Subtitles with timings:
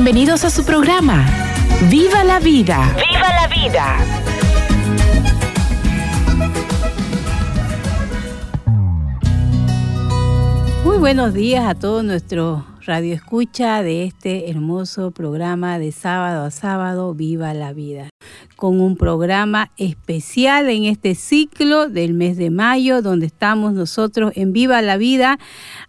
[0.00, 1.26] Bienvenidos a su programa.
[1.90, 2.94] ¡Viva la vida!
[2.94, 3.96] ¡Viva la vida!
[10.84, 16.50] Muy buenos días a todos nuestros radio escucha de este hermoso programa de sábado a
[16.50, 18.08] sábado, Viva la Vida,
[18.56, 24.54] con un programa especial en este ciclo del mes de mayo, donde estamos nosotros en
[24.54, 25.38] Viva la Vida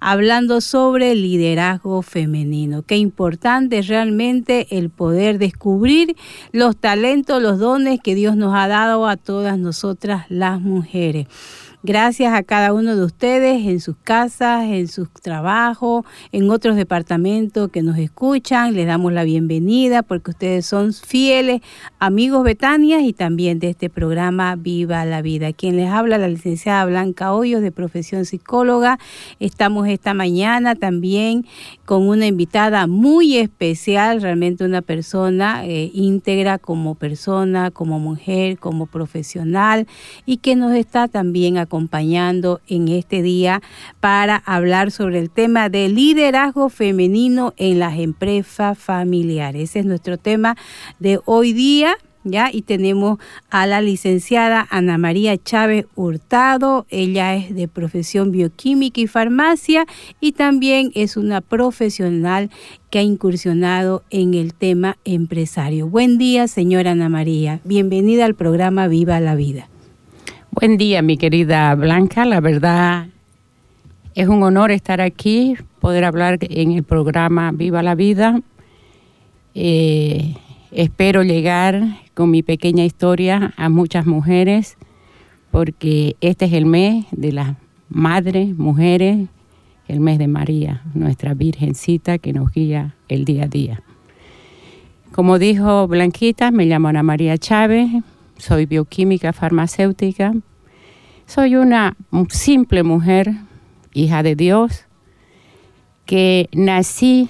[0.01, 2.83] hablando sobre liderazgo femenino.
[2.83, 6.17] Qué importante realmente el poder descubrir
[6.51, 11.27] los talentos, los dones que Dios nos ha dado a todas nosotras las mujeres.
[11.81, 17.69] Gracias a cada uno de ustedes en sus casas, en sus trabajos, en otros departamentos
[17.71, 18.73] que nos escuchan.
[18.73, 21.61] Les damos la bienvenida porque ustedes son fieles
[21.97, 25.53] amigos Betania y también de este programa Viva la Vida.
[25.53, 28.99] Quien les habla, la licenciada Blanca Hoyos de profesión psicóloga.
[29.39, 31.45] Estamos esta mañana también
[31.89, 38.85] con una invitada muy especial, realmente una persona eh, íntegra como persona, como mujer, como
[38.85, 39.87] profesional
[40.23, 43.63] y que nos está también acompañando en este día
[43.99, 49.71] para hablar sobre el tema de liderazgo femenino en las empresas familiares.
[49.71, 50.55] Ese es nuestro tema
[50.99, 51.97] de hoy día.
[52.25, 52.49] ¿Ya?
[52.51, 53.17] Y tenemos
[53.49, 56.85] a la licenciada Ana María Chávez Hurtado.
[56.89, 59.85] Ella es de profesión bioquímica y farmacia
[60.19, 62.49] y también es una profesional
[62.89, 65.87] que ha incursionado en el tema empresario.
[65.87, 67.61] Buen día, señora Ana María.
[67.63, 69.69] Bienvenida al programa Viva la Vida.
[70.51, 72.25] Buen día, mi querida Blanca.
[72.25, 73.07] La verdad
[74.13, 78.41] es un honor estar aquí, poder hablar en el programa Viva la Vida.
[79.55, 80.33] Eh,
[80.71, 84.77] espero llegar con mi pequeña historia a muchas mujeres,
[85.51, 87.55] porque este es el mes de las
[87.89, 89.27] madres, mujeres,
[89.87, 93.81] el mes de María, nuestra Virgencita que nos guía el día a día.
[95.11, 97.89] Como dijo Blanquita, me llamo Ana María Chávez,
[98.37, 100.33] soy bioquímica farmacéutica,
[101.25, 101.97] soy una
[102.29, 103.33] simple mujer,
[103.93, 104.85] hija de Dios,
[106.05, 107.29] que nací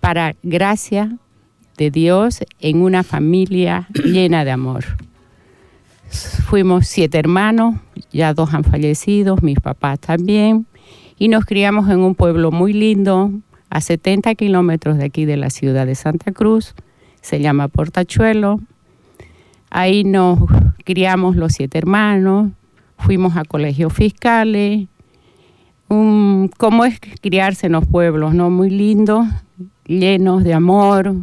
[0.00, 1.18] para gracia
[1.76, 4.84] de Dios en una familia llena de amor.
[6.46, 7.76] Fuimos siete hermanos,
[8.12, 10.66] ya dos han fallecido, mis papás también,
[11.18, 13.32] y nos criamos en un pueblo muy lindo,
[13.68, 16.74] a 70 kilómetros de aquí de la ciudad de Santa Cruz,
[17.20, 18.60] se llama Portachuelo.
[19.70, 20.38] Ahí nos
[20.84, 22.52] criamos los siete hermanos,
[22.96, 24.86] fuimos a colegios fiscales,
[25.88, 28.48] cómo es criarse en los pueblos, ¿no?
[28.50, 29.26] Muy lindos,
[29.84, 31.14] llenos de amor,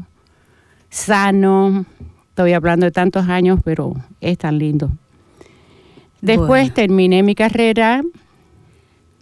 [0.93, 1.85] sano.
[2.29, 4.91] Estoy hablando de tantos años, pero es tan lindo.
[6.21, 6.73] Después Bueno.
[6.73, 8.01] terminé mi carrera.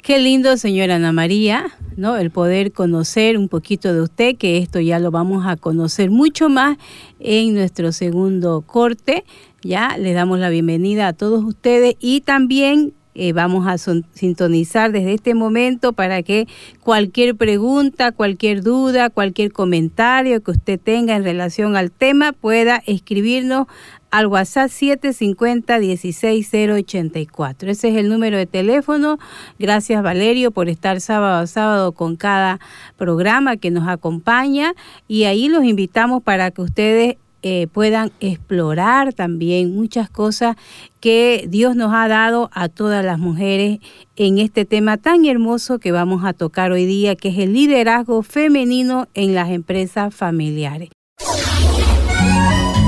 [0.04, 1.66] Qué lindo, señora Ana María,
[1.96, 2.18] ¿no?
[2.18, 6.50] El poder conocer un poquito de usted, que esto ya lo vamos a conocer mucho
[6.50, 6.78] más
[7.20, 9.24] en nuestro segundo corte.
[9.62, 15.14] Ya le damos la bienvenida a todos ustedes y también eh, vamos a sintonizar desde
[15.14, 16.48] este momento para que
[16.82, 23.68] cualquier pregunta, cualquier duda, cualquier comentario que usted tenga en relación al tema pueda escribirnos
[24.12, 27.70] al WhatsApp 750-16084.
[27.70, 29.18] Ese es el número de teléfono.
[29.58, 32.60] Gracias Valerio por estar sábado a sábado con cada
[32.98, 34.76] programa que nos acompaña
[35.08, 40.56] y ahí los invitamos para que ustedes eh, puedan explorar también muchas cosas
[41.00, 43.80] que Dios nos ha dado a todas las mujeres
[44.16, 48.22] en este tema tan hermoso que vamos a tocar hoy día, que es el liderazgo
[48.22, 50.90] femenino en las empresas familiares.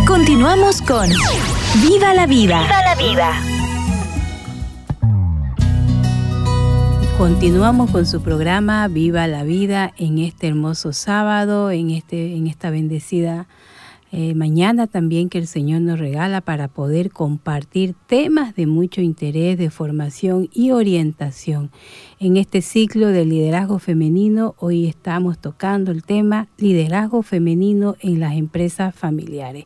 [0.06, 1.10] Continuamos con
[1.82, 2.62] ¡Viva la vida!
[2.62, 3.54] ¡Viva la vida!
[7.18, 12.70] Continuamos con su programa Viva la Vida en este hermoso sábado, en, este, en esta
[12.70, 13.48] bendecida
[14.16, 19.58] eh, mañana también que el Señor nos regala para poder compartir temas de mucho interés,
[19.58, 21.72] de formación y orientación.
[22.20, 28.36] En este ciclo de liderazgo femenino, hoy estamos tocando el tema liderazgo femenino en las
[28.36, 29.66] empresas familiares.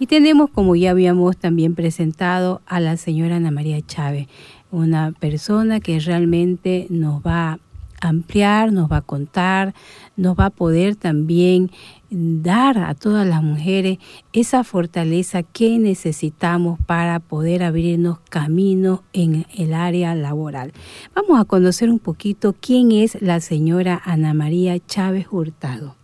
[0.00, 4.26] Y tenemos, como ya habíamos también presentado, a la señora Ana María Chávez,
[4.72, 7.60] una persona que realmente nos va
[8.08, 9.74] ampliar, nos va a contar,
[10.16, 11.70] nos va a poder también
[12.10, 13.98] dar a todas las mujeres
[14.32, 20.72] esa fortaleza que necesitamos para poder abrirnos caminos en el área laboral.
[21.14, 25.96] Vamos a conocer un poquito quién es la señora Ana María Chávez Hurtado.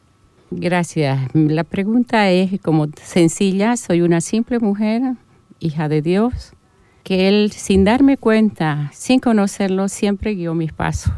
[0.51, 1.29] Gracias.
[1.33, 5.03] La pregunta es como sencilla, soy una simple mujer,
[5.61, 6.55] hija de Dios,
[7.05, 11.13] que Él, sin darme cuenta, sin conocerlo, siempre guió mis pasos.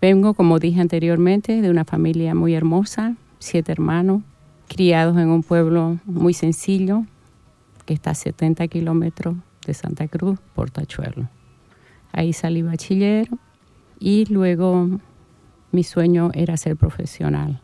[0.00, 4.22] Vengo, como dije anteriormente, de una familia muy hermosa, siete hermanos,
[4.68, 7.04] criados en un pueblo muy sencillo,
[7.84, 9.34] que está a 70 kilómetros
[9.66, 11.28] de Santa Cruz, Portachuelo.
[12.12, 13.28] Ahí salí bachiller
[13.98, 14.88] y luego
[15.72, 17.60] mi sueño era ser profesional.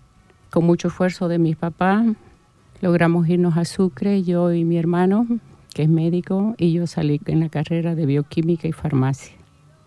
[0.51, 2.05] Con mucho esfuerzo de mis papás,
[2.81, 5.27] logramos irnos a Sucre, yo y mi hermano,
[5.73, 9.44] que es médico, y yo salí en la carrera de bioquímica y farmacia.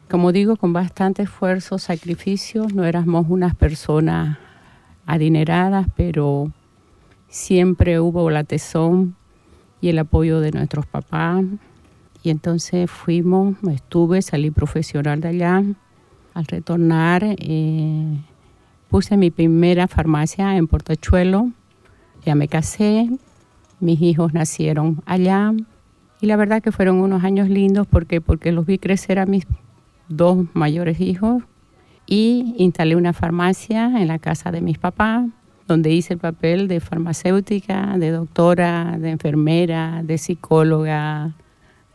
[0.09, 4.37] Como digo, con bastante esfuerzo, sacrificio, no éramos unas personas
[5.05, 6.53] adineradas, pero
[7.27, 9.15] siempre hubo la tesón
[9.81, 11.43] y el apoyo de nuestros papás.
[12.23, 15.61] Y entonces fuimos, estuve, salí profesional de allá.
[16.33, 18.17] Al retornar, eh,
[18.89, 21.51] puse mi primera farmacia en Portachuelo.
[22.25, 23.09] Ya me casé,
[23.81, 25.51] mis hijos nacieron allá.
[26.21, 29.45] Y la verdad que fueron unos años lindos porque, porque los vi crecer a mis
[30.09, 31.43] dos mayores hijos
[32.05, 35.25] y instalé una farmacia en la casa de mis papás,
[35.67, 41.33] donde hice el papel de farmacéutica, de doctora, de enfermera, de psicóloga,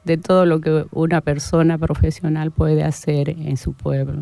[0.05, 4.21] de todo lo que una persona profesional puede hacer en su pueblo.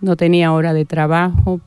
[0.00, 1.60] No tenía hora de trabajo,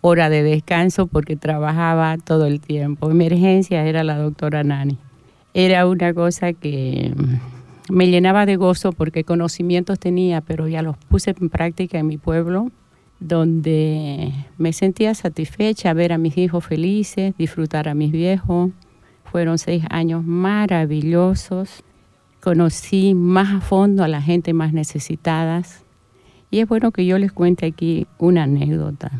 [0.00, 3.10] hora de descanso porque trabajaba todo el tiempo.
[3.10, 4.98] Emergencia era la doctora Nani.
[5.54, 7.12] Era una cosa que
[7.92, 12.16] me llenaba de gozo porque conocimientos tenía, pero ya los puse en práctica en mi
[12.16, 12.70] pueblo,
[13.20, 18.70] donde me sentía satisfecha ver a mis hijos felices, disfrutar a mis viejos.
[19.24, 21.84] Fueron seis años maravillosos.
[22.40, 25.84] Conocí más a fondo a la gente más necesitadas.
[26.50, 29.10] Y es bueno que yo les cuente aquí una anécdota,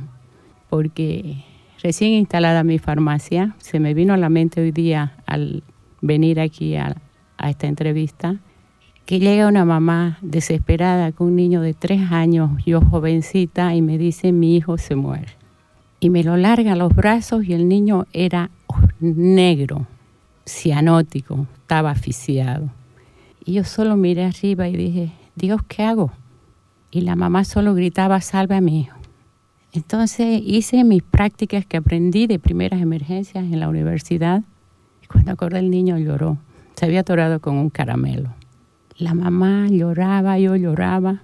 [0.71, 1.45] porque
[1.83, 5.63] recién instalada mi farmacia, se me vino a la mente hoy día al
[6.01, 6.97] venir aquí a,
[7.37, 8.41] a esta entrevista,
[9.13, 13.99] que llega una mamá desesperada con un niño de tres años, yo jovencita, y me
[13.99, 15.27] dice, mi hijo se muere.
[16.01, 18.49] Y me lo larga a los brazos y el niño era
[19.01, 19.87] negro,
[20.47, 22.71] cianótico, estaba asfixiado.
[23.45, 26.11] Y yo solo miré arriba y dije, Dios, ¿qué hago?
[26.91, 28.97] Y la mamá solo gritaba, salve a mi hijo.
[29.75, 34.43] Entonces hice mis prácticas que aprendí de primeras emergencias en la universidad.
[35.03, 36.39] Y cuando acordé el niño lloró.
[36.77, 38.31] Se había atorado con un caramelo.
[38.99, 41.23] La mamá lloraba, yo lloraba.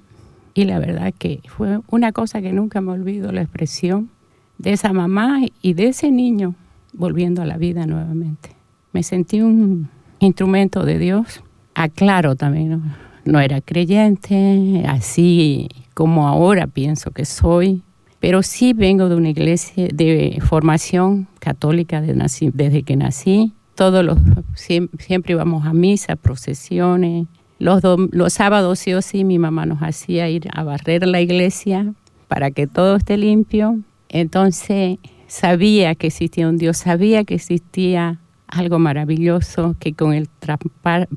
[0.54, 4.10] Y la verdad que fue una cosa que nunca me olvido, la expresión
[4.58, 6.54] de esa mamá y de ese niño
[6.92, 8.50] volviendo a la vida nuevamente.
[8.92, 9.88] Me sentí un
[10.18, 11.42] instrumento de Dios.
[11.74, 12.82] Aclaro también, no,
[13.24, 17.82] no era creyente, así como ahora pienso que soy,
[18.20, 23.52] pero sí vengo de una iglesia de formación católica desde que nací.
[23.74, 24.18] Todos los
[24.54, 27.28] siempre íbamos a misa, procesiones,
[27.58, 27.82] los,
[28.12, 31.92] los sábados sí o sí mi mamá nos hacía ir a barrer la iglesia
[32.28, 33.78] para que todo esté limpio.
[34.08, 40.28] Entonces sabía que existía un Dios, sabía que existía algo maravilloso que con el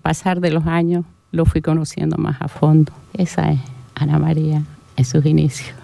[0.02, 2.92] pasar de los años lo fui conociendo más a fondo.
[3.14, 3.60] Esa es
[3.96, 4.64] Ana María
[4.98, 5.81] en sus inicios.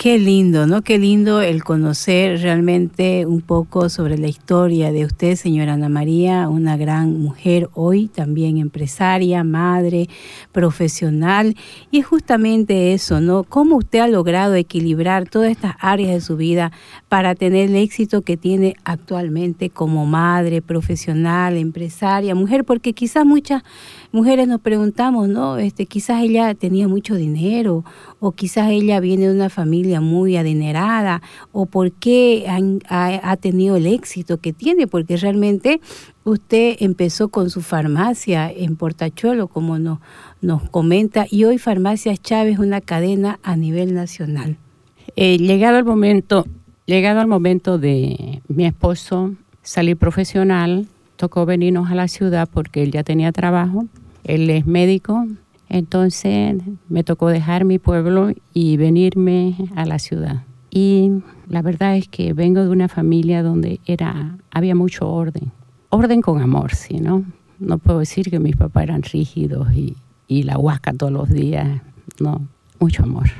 [0.00, 0.80] Qué lindo, ¿no?
[0.80, 6.48] Qué lindo el conocer realmente un poco sobre la historia de usted, señora Ana María,
[6.48, 10.08] una gran mujer hoy, también empresaria, madre,
[10.52, 11.54] profesional.
[11.90, 13.44] Y es justamente eso, ¿no?
[13.44, 16.72] ¿Cómo usted ha logrado equilibrar todas estas áreas de su vida
[17.10, 22.64] para tener el éxito que tiene actualmente como madre, profesional, empresaria, mujer?
[22.64, 23.64] Porque quizás muchas
[24.12, 25.58] mujeres nos preguntamos, ¿no?
[25.58, 27.84] Este, quizás ella tenía mucho dinero
[28.18, 32.46] o quizás ella viene de una familia muy adinerada o por qué
[32.88, 35.80] ha, tenido el éxito que tiene, porque realmente
[36.22, 39.98] usted empezó con su farmacia en Portachuelo, como nos,
[40.40, 44.58] nos comenta, y hoy Farmacias Chávez es una cadena a nivel nacional.
[45.16, 46.46] Eh, llegado el momento,
[46.86, 52.92] llegado al momento de mi esposo salir profesional, tocó venirnos a la ciudad porque él
[52.92, 53.86] ya tenía trabajo
[54.24, 55.26] él es médico,
[55.70, 56.56] entonces
[56.88, 60.42] me tocó dejar mi pueblo y venirme a la ciudad.
[60.68, 65.52] Y la verdad es que vengo de una familia donde era, había mucho orden.
[65.88, 67.24] Orden con amor, sí, ¿no?
[67.60, 69.96] No puedo decir que mis papás eran rígidos y,
[70.28, 71.80] la huasca todos los días.
[72.20, 72.46] No,
[72.78, 73.30] mucho amor.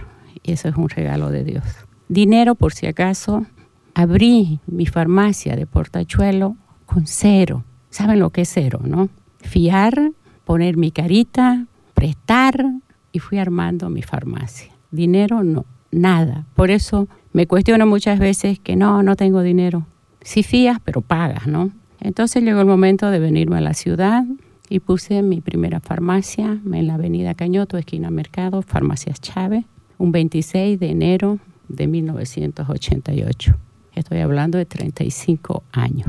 [0.42, 1.64] Y eso es un regalo de Dios.
[2.08, 3.46] Dinero, por si acaso,
[3.94, 6.56] abrí mi farmacia de Portachuelo
[6.86, 7.64] con cero.
[7.90, 9.08] ¿Saben lo que es cero, no?
[9.38, 10.12] Fiar,
[10.44, 11.66] poner mi carita,
[12.00, 12.64] prestar
[13.12, 14.72] y fui armando mi farmacia.
[14.90, 16.46] Dinero no, nada.
[16.54, 19.86] Por eso me cuestiono muchas veces que no, no tengo dinero.
[20.22, 21.70] Si fías, pero pagas, ¿no?
[22.00, 24.24] Entonces llegó el momento de venirme a la ciudad
[24.70, 29.66] y puse mi primera farmacia en la avenida Cañoto, esquina Mercado, Farmacias Chávez,
[29.98, 31.38] un 26 de enero
[31.68, 33.56] de 1988.
[33.94, 36.08] Estoy hablando de 35 años.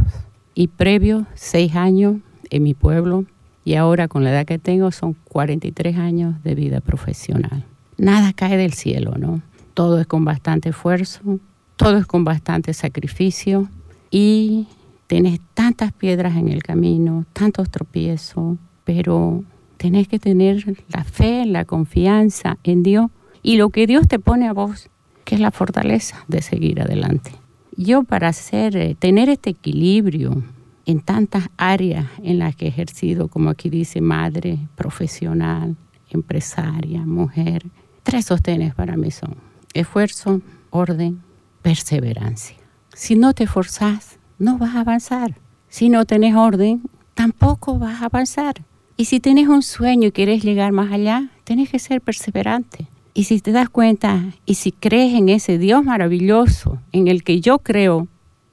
[0.55, 2.15] Y previo, 6 años
[2.50, 3.25] en mi pueblo
[3.63, 7.63] y ahora con la edad que tengo son 43 años de vida profesional.
[7.98, 9.41] Nada cae del cielo, ¿no?
[9.74, 11.39] Todo es con bastante esfuerzo,
[11.75, 13.70] todo es con bastante sacrificio
[14.10, 14.68] y
[15.08, 19.44] tenés tantas piedras en el camino, tantos tropiezos, pero
[19.77, 23.10] tenés que tener la fe, la confianza en Dios
[23.44, 24.89] y lo que Dios te pone a vos,
[25.25, 27.32] que es la fortaleza de seguir adelante.
[27.77, 30.44] Yo para hacer, eh, tener este equilibrio
[30.91, 35.75] en tantas áreas en las que he ejercido, como aquí dice, madre, profesional,
[36.10, 37.65] empresaria, mujer,
[38.03, 39.36] tres sostenes para mí son
[39.74, 41.21] esfuerzo, orden,
[41.62, 42.57] perseverancia.
[42.93, 45.36] Si no te forzás, no vas a avanzar.
[45.69, 46.81] Si no tenés orden,
[47.13, 48.55] tampoco vas a avanzar.
[48.98, 52.88] Y si tenés un sueño y quieres llegar más allá, tenés que ser perseverante.
[53.13, 57.41] Y si te das cuenta y si crees en ese Dios maravilloso en el que
[57.41, 58.07] yo creo,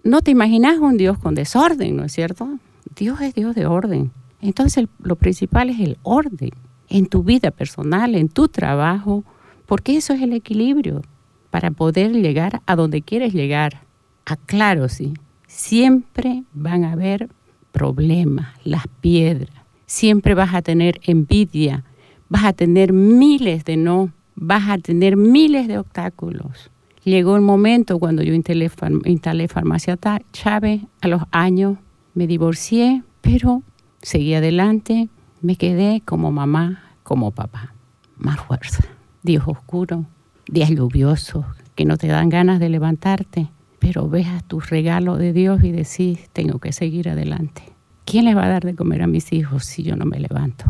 [0.08, 2.58] no te imaginas un Dios con desorden, ¿no es cierto?
[2.96, 4.10] Dios es Dios de orden.
[4.40, 6.50] Entonces lo principal es el orden
[6.88, 9.24] en tu vida personal, en tu trabajo,
[9.66, 11.02] porque eso es el equilibrio
[11.50, 13.82] para poder llegar a donde quieres llegar.
[14.24, 15.14] Aclaro, sí,
[15.46, 17.28] siempre van a haber
[17.72, 19.54] problemas, las piedras,
[19.86, 21.84] siempre vas a tener envidia,
[22.28, 26.70] vas a tener miles de no, vas a tener miles de obstáculos.
[27.08, 28.70] Llegó el momento cuando yo instalé,
[29.06, 29.98] instalé Farmacia
[30.30, 31.78] Chávez, a los años
[32.12, 33.62] me divorcié, pero
[34.02, 35.08] seguí adelante,
[35.40, 37.72] me quedé como mamá, como papá.
[38.18, 38.84] Más fuerza.
[39.22, 40.04] Días oscuros,
[40.50, 43.48] días lluviosos, que no te dan ganas de levantarte,
[43.78, 47.62] pero ves a tu regalo de Dios y decís, tengo que seguir adelante.
[48.04, 50.66] ¿Quién le va a dar de comer a mis hijos si yo no me levanto?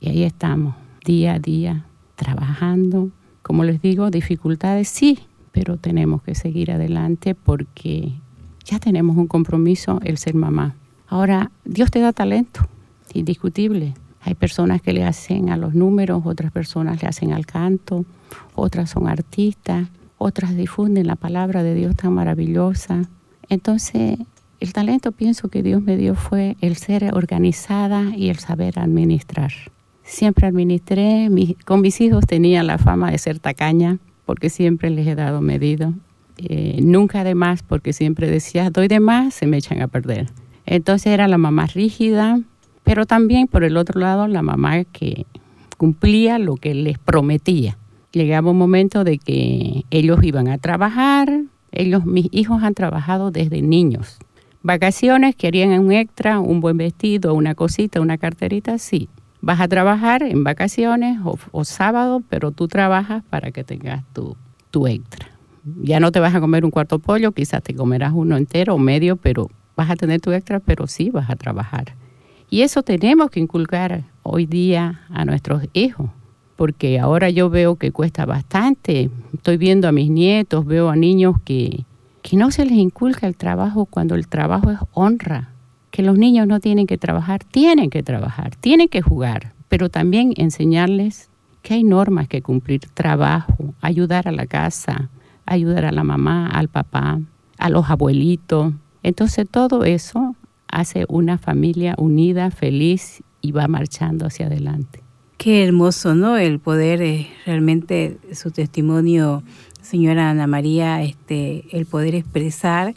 [0.00, 0.74] Y ahí estamos,
[1.04, 3.10] día a día, trabajando.
[3.42, 5.20] Como les digo, dificultades sí,
[5.56, 8.12] pero tenemos que seguir adelante porque
[8.66, 10.76] ya tenemos un compromiso, el ser mamá.
[11.08, 12.60] Ahora, Dios te da talento,
[13.14, 13.94] indiscutible.
[14.20, 18.04] Hay personas que le hacen a los números, otras personas le hacen al canto,
[18.54, 23.08] otras son artistas, otras difunden la palabra de Dios tan maravillosa.
[23.48, 24.18] Entonces,
[24.60, 29.52] el talento pienso que Dios me dio fue el ser organizada y el saber administrar.
[30.02, 31.30] Siempre administré,
[31.64, 35.94] con mis hijos tenía la fama de ser tacaña, porque siempre les he dado medido.
[36.36, 40.26] Eh, nunca de más, porque siempre decía, doy de más, se me echan a perder.
[40.66, 42.40] Entonces era la mamá rígida,
[42.84, 45.24] pero también por el otro lado la mamá que
[45.78, 47.78] cumplía lo que les prometía.
[48.12, 51.42] Llegaba un momento de que ellos iban a trabajar,
[51.72, 54.18] ellos, mis hijos han trabajado desde niños.
[54.62, 59.08] Vacaciones, querían un extra, un buen vestido, una cosita, una carterita, sí.
[59.46, 61.20] Vas a trabajar en vacaciones
[61.52, 64.36] o, sábado, pero tú trabajas para que tengas tu,
[64.72, 65.28] tu extra.
[65.84, 68.78] Ya no te vas a comer un cuarto pollo, quizás te comerás uno entero o
[68.78, 71.94] medio, pero vas a tener tu extra, pero sí vas a trabajar.
[72.50, 76.10] Y eso tenemos que inculcar hoy día a nuestros hijos,
[76.56, 79.10] porque ahora yo veo que cuesta bastante.
[79.32, 81.84] Estoy viendo a mis nietos, veo a niños que,
[82.20, 85.50] que no se les inculca el trabajo cuando el trabajo es honra,
[85.96, 90.34] que los niños no tienen que trabajar, tienen que trabajar, tienen que jugar, pero también
[90.36, 91.30] enseñarles
[91.62, 95.08] que hay normas que cumplir, trabajo, ayudar a la casa,
[95.46, 97.18] ayudar a la mamá, al papá,
[97.56, 98.74] a los abuelitos.
[99.02, 100.36] Entonces todo eso
[100.68, 105.02] hace una familia unida, feliz y va marchando hacia adelante.
[105.38, 106.36] Qué hermoso, ¿no?
[106.36, 109.42] El poder, eh, realmente su testimonio,
[109.80, 112.94] señora Ana María, este, el poder expresar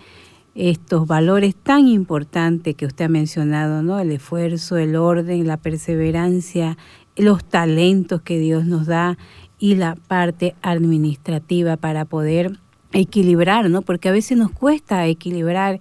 [0.55, 3.99] estos valores tan importantes que usted ha mencionado, ¿no?
[3.99, 6.77] El esfuerzo, el orden, la perseverancia,
[7.15, 9.17] los talentos que Dios nos da
[9.59, 12.59] y la parte administrativa para poder
[12.91, 13.81] equilibrar, ¿no?
[13.81, 15.79] Porque a veces nos cuesta equilibrar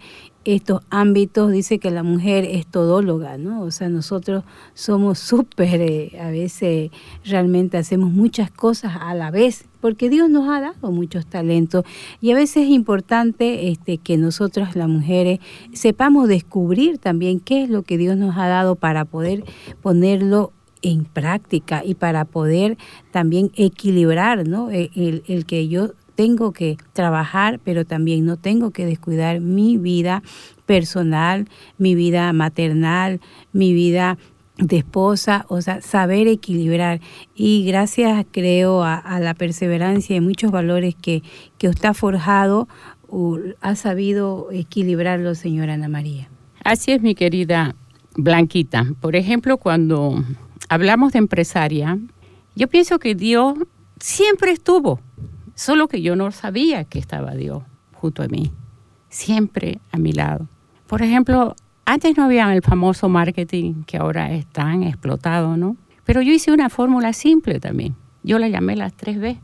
[0.55, 3.61] estos ámbitos, dice que la mujer es todóloga, ¿no?
[3.61, 6.91] O sea, nosotros somos súper, eh, a veces
[7.23, 11.85] realmente hacemos muchas cosas a la vez, porque Dios nos ha dado muchos talentos
[12.23, 15.41] y a veces es importante este, que nosotros las mujeres
[15.75, 19.45] sepamos descubrir también qué es lo que Dios nos ha dado para poder
[19.83, 22.79] ponerlo en práctica y para poder
[23.11, 24.71] también equilibrar, ¿no?
[24.71, 30.25] El, el que yo tengo que trabajar, pero también no tengo que descuidar mi vida
[30.67, 31.49] personal,
[31.79, 33.21] mi vida maternal,
[33.53, 34.19] mi vida
[34.57, 37.01] de esposa, o sea, saber equilibrar.
[37.37, 41.23] Y gracias, creo, a, la perseverancia y muchos valores que,
[41.57, 42.67] que usted ha forjado,
[43.61, 46.29] ha sabido equilibrarlo, señora Ana María.
[46.65, 47.77] Así es, mi querida
[48.17, 48.89] Blanquita.
[49.01, 50.25] Por ejemplo, cuando
[50.69, 51.97] hablamos de empresaria,
[52.57, 53.55] yo pienso que Dios
[54.01, 54.99] siempre estuvo,
[55.59, 58.53] solo que yo no sabía que estaba Dios junto a mí,
[59.09, 60.47] siempre a mi lado.
[60.87, 65.77] Por ejemplo, antes no había el famoso marketing que ahora es tan explotado, ¿no?
[66.05, 67.97] Pero yo hice una fórmula simple también.
[68.23, 69.37] Yo la llamé las tres B.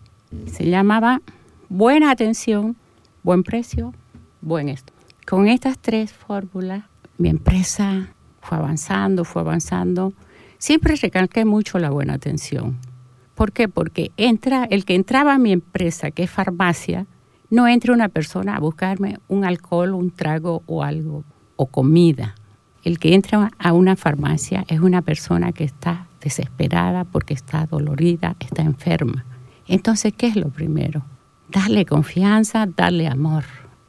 [0.47, 1.21] Se llamaba
[1.68, 2.76] buena atención,
[3.25, 3.92] buen precio,
[4.40, 4.92] buen esto.
[5.26, 6.85] Con estas tres fórmulas,
[7.18, 10.12] mi empresa fue avanzando, fue avanzando.
[10.59, 12.78] Siempre recalqué mucho la buena atención.
[13.34, 13.68] ¿Por qué?
[13.68, 17.06] Porque entra, el que entraba a mi empresa, que es farmacia,
[17.50, 21.24] no entra una persona a buscarme un alcohol, un trago o algo,
[21.56, 22.36] o comida.
[22.84, 28.36] El que entra a una farmacia es una persona que está desesperada porque está dolorida,
[28.38, 29.24] está enferma.
[29.66, 31.04] Entonces, ¿qué es lo primero?
[31.48, 33.44] Darle confianza, darle amor,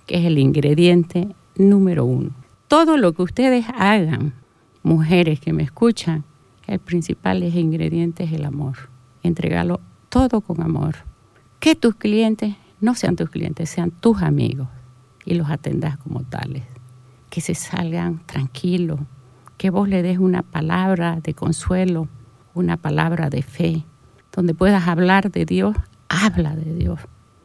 [0.08, 2.32] que es el ingrediente número uno.
[2.68, 4.34] Todo lo que ustedes hagan,
[4.82, 6.24] mujeres que me escuchan,
[6.66, 8.95] el principal ingrediente es el amor
[9.28, 9.80] entregarlo
[10.10, 10.96] todo con amor.
[11.60, 14.68] Que tus clientes no sean tus clientes, sean tus amigos
[15.26, 16.64] y los atendas como tales.
[17.30, 19.00] Que se salgan tranquilos,
[19.58, 22.08] que vos le des una palabra de consuelo,
[22.54, 23.84] una palabra de fe,
[24.32, 25.76] donde puedas hablar de Dios,
[26.10, 27.00] habla de Dios,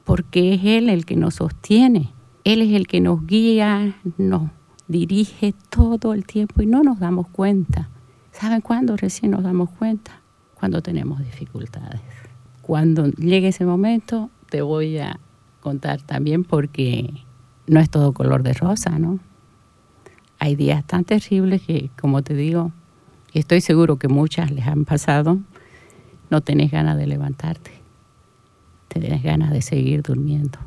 [0.05, 2.13] porque es Él el que nos sostiene,
[2.45, 4.51] Él es el que nos guía, nos
[4.89, 7.89] dirige todo el tiempo y no nos damos cuenta.
[8.33, 10.20] ¿Saben cuándo recién nos damos cuenta?
[10.61, 12.03] Cuando tenemos dificultades.
[12.61, 15.19] Cuando llegue ese momento, te voy a
[15.61, 17.25] contar también porque
[17.67, 19.19] no es todo color de rosa, ¿no?
[20.39, 22.73] Hay días tan terribles que, como te digo,
[23.33, 25.39] estoy seguro que muchas les han pasado,
[26.29, 27.73] no tenés ganas de levantarte,
[28.89, 30.59] tenés ganas de seguir durmiendo.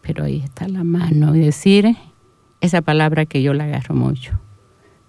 [0.00, 1.96] Pero ahí está la mano y decir
[2.60, 4.40] esa palabra que yo la agarro mucho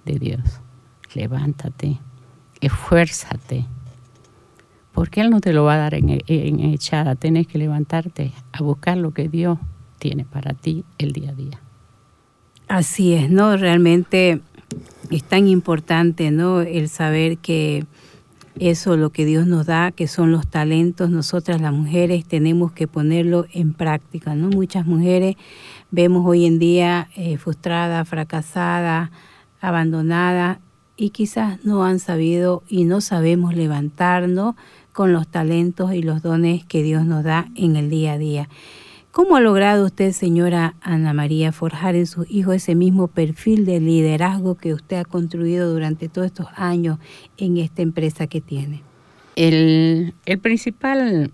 [0.06, 0.62] de Dios,
[1.16, 2.00] levántate
[2.66, 3.66] esfuérzate,
[4.94, 8.98] porque Él no te lo va a dar en, echada, tienes que levantarte a buscar
[8.98, 9.58] lo que Dios
[10.00, 11.60] tiene para ti el día a día.
[12.68, 13.58] Así es, ¿no?
[13.58, 14.42] Realmente
[15.10, 16.62] es tan importante, ¿no?
[16.62, 17.86] El saber que
[18.60, 22.88] eso, lo que Dios nos da, que son los talentos, nosotras las mujeres tenemos que
[22.88, 24.50] ponerlo en práctica, ¿no?
[24.50, 25.36] Muchas mujeres
[25.92, 29.10] vemos hoy en día eh, frustradas, fracasadas,
[29.60, 30.60] abandonadas
[31.04, 34.56] y quizás no han sabido y no sabemos levantarnos
[34.94, 38.48] con los talentos y los dones que Dios nos da en el día a día.
[39.12, 43.82] ¿Cómo ha logrado usted, señora Ana María, forjar en sus hijos ese mismo perfil de
[43.82, 47.00] liderazgo que usted ha construido durante todos estos años
[47.36, 48.82] en esta empresa que tiene?
[49.36, 51.32] El, el principal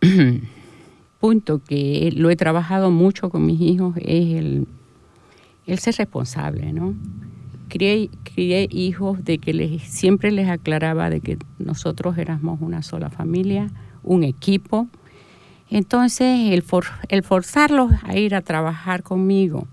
[1.18, 4.68] punto que lo he trabajado mucho con mis hijos es el,
[5.66, 6.94] el ser responsable, ¿no?
[7.72, 13.70] Crié, hijos de que les, siempre les aclaraba de que nosotros éramos una sola familia,
[14.02, 14.88] un equipo.
[15.70, 16.64] Entonces, el,
[17.08, 19.66] el forzarlos a ir a trabajar conmigo,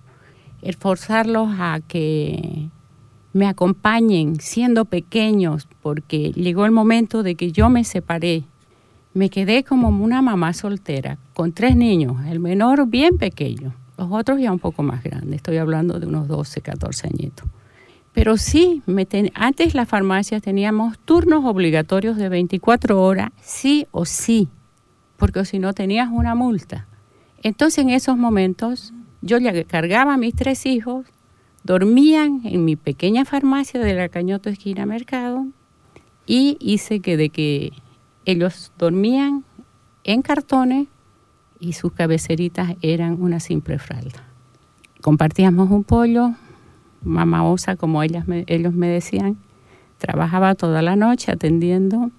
[0.62, 2.70] el forzarlos a que
[3.34, 8.44] me acompañen siendo pequeños, porque llegó el momento de que yo me separé.
[9.14, 14.40] Me quedé como una mamá soltera, con tres niños, el menor bien pequeño, los otros
[14.40, 17.50] ya un poco más grandes, estoy hablando de unos 12, 14 añitos.
[18.14, 18.82] Pero sí,
[19.36, 24.50] antes las farmacias teníamos turnos obligatorios de 24 horas, sí o sí,
[25.18, 26.88] porque si no tenías una multa.
[27.44, 31.06] Entonces en esos momentos yo ya cargaba a mis tres hijos,
[31.64, 35.46] dormían en mi pequeña farmacia de la Cañoto Esquina Mercado
[36.26, 37.74] y hice que de que
[38.26, 39.44] ellos dormían
[40.04, 40.88] en cartones
[41.60, 44.24] y sus cabeceritas eran una simple falda.
[45.02, 46.34] Compartíamos un pollo,
[47.04, 49.38] mamá osa, como ellas ellos me decían,
[49.98, 52.12] trabajaba toda la noche atendiendo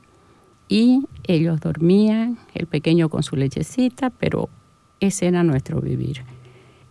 [0.69, 4.49] y ellos dormían, el pequeño con su lechecita, pero
[5.01, 6.23] ese era nuestro vivir.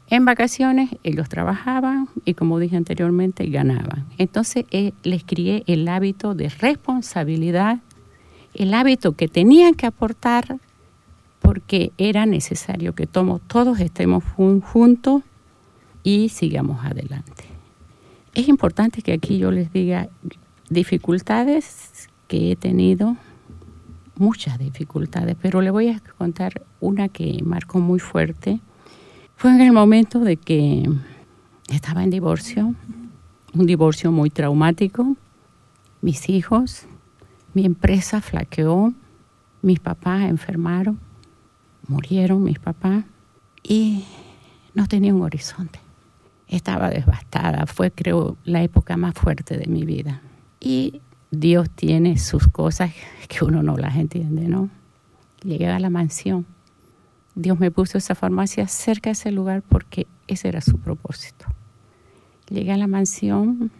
[0.10, 4.08] En vacaciones ellos trabajaban y como dije anteriormente ganaban.
[4.17, 7.80] Entonces eh, les crié el hábito de responsabilidad,
[8.56, 10.58] el hábito que tenían que aportar
[11.41, 15.21] porque era necesario que todos estemos juntos
[16.04, 17.48] y sigamos adelante
[18.33, 20.09] es importante que aquí yo les diga
[20.69, 23.17] dificultades que he tenido,
[24.15, 28.59] muchas dificultades, pero le voy a contar una que marcó muy fuerte.
[29.35, 30.87] Fue en el momento de que
[31.69, 32.75] estaba en divorcio,
[33.53, 35.15] un divorcio muy traumático.
[36.01, 36.85] Mis hijos,
[37.53, 38.93] mi empresa flaqueó,
[39.61, 40.99] mis papás enfermaron,
[41.87, 43.05] murieron mis papás
[43.63, 44.03] y
[44.73, 45.79] no tenía un horizonte.
[46.49, 50.21] Estaba devastada, fue creo la época más fuerte de mi vida.
[50.59, 52.91] Y Dios tiene sus cosas
[53.29, 54.69] que uno no las entiende, ¿no?
[55.43, 56.45] Llegué a la mansión.
[57.35, 61.45] Dios me puso esa farmacia cerca de ese lugar porque ese era su propósito.
[62.49, 63.71] Llegué a la mansión,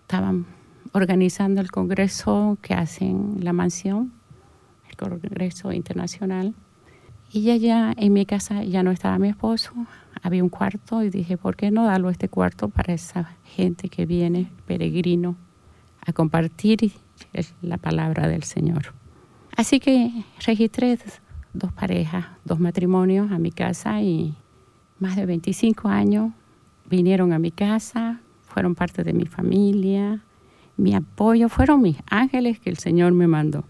[0.00, 0.46] estaban
[0.92, 4.12] organizando el congreso que hacen la mansión,
[4.88, 6.54] el congreso internacional.
[7.30, 9.72] Y ya, ya en mi casa ya no estaba mi esposo,
[10.22, 14.06] había un cuarto y dije, ¿por qué no darlo este cuarto para esa gente que
[14.06, 15.36] viene, peregrino,
[16.04, 16.92] a compartir
[17.62, 18.94] la palabra del Señor?
[19.56, 20.98] Así que registré
[21.52, 24.34] dos parejas, dos matrimonios a mi casa y
[24.98, 26.32] más de 25 años
[26.88, 30.22] vinieron a mi casa, fueron parte de mi familia,
[30.76, 33.64] mi apoyo, fueron mis ángeles que el Señor me mandó.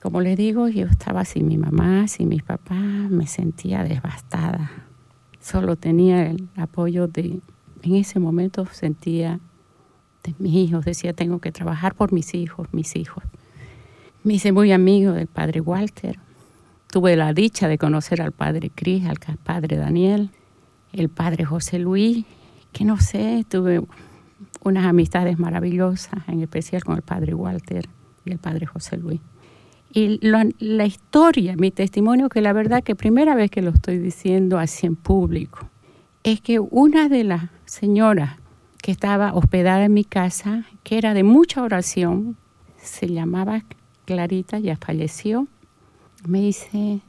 [0.00, 2.78] Como les digo, yo estaba sin mi mamá, sin mis papás,
[3.10, 4.83] me sentía devastada.
[5.44, 7.38] Solo tenía el apoyo de,
[7.82, 9.40] en ese momento sentía
[10.22, 13.22] de mis hijos, decía, tengo que trabajar por mis hijos, mis hijos.
[14.22, 16.18] Me hice muy amigo del padre Walter.
[16.90, 20.30] Tuve la dicha de conocer al padre Cris, al padre Daniel,
[20.94, 22.24] el padre José Luis,
[22.72, 23.82] que no sé, tuve
[24.62, 27.86] unas amistades maravillosas, en especial con el padre Walter
[28.24, 29.20] y el padre José Luis.
[29.96, 34.58] Y la historia, mi testimonio, que la verdad que primera vez que lo estoy diciendo
[34.58, 35.70] así en público,
[36.24, 38.32] es que una de las señoras
[38.82, 42.36] que estaba hospedada en mi casa, que era de mucha oración,
[42.76, 43.62] se llamaba
[44.04, 45.46] Clarita, ya falleció,
[46.26, 47.00] me dice,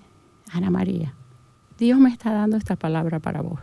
[0.51, 1.15] Ana María,
[1.79, 3.61] Dios me está dando esta palabra para vos.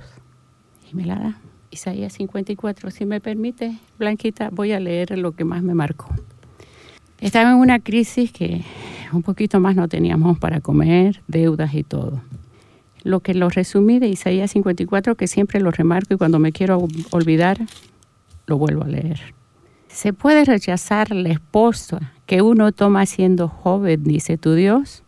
[0.90, 1.38] Y me la da.
[1.70, 2.90] Isaías 54.
[2.90, 6.08] Si me permite, Blanquita, voy a leer lo que más me marcó.
[7.20, 8.64] Estaba en una crisis que
[9.14, 12.20] un poquito más no teníamos para comer, deudas y todo.
[13.02, 16.86] Lo que lo resumí de Isaías 54, que siempre lo remarco y cuando me quiero
[17.10, 17.58] olvidar,
[18.46, 19.20] lo vuelvo a leer.
[19.88, 25.02] ¿Se puede rechazar la esposa que uno toma siendo joven, dice tu Dios?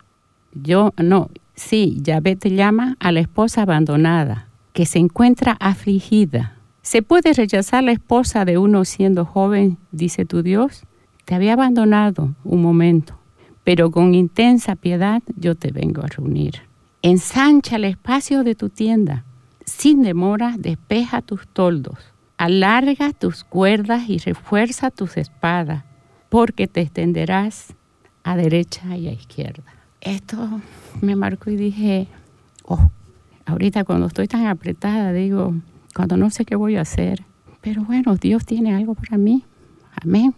[0.53, 7.01] Yo no, sí, Yahvé te llama a la esposa abandonada, que se encuentra afligida ¿Se
[7.01, 10.85] puede rechazar la esposa de uno siendo joven, dice tu Dios?
[11.25, 13.19] Te había abandonado un momento,
[13.65, 16.63] pero con intensa piedad yo te vengo a reunir.
[17.03, 19.25] Ensancha el espacio de tu tienda.
[19.65, 21.99] Sin demora, despeja tus toldos.
[22.37, 25.85] Alarga tus cuerdas y refuerza tus espadas,
[26.29, 27.75] porque te extenderás
[28.23, 29.65] a derecha y a izquierda.
[30.01, 30.61] Esto
[31.01, 32.09] me marcó y dije,
[32.65, 32.91] oh,
[33.47, 35.55] ahorita cuando estoy tan apretada, digo,
[35.95, 37.25] cuando no sé qué voy a hacer.
[37.61, 39.45] Pero bueno, Dios tiene algo para mí.
[40.03, 40.35] Amén.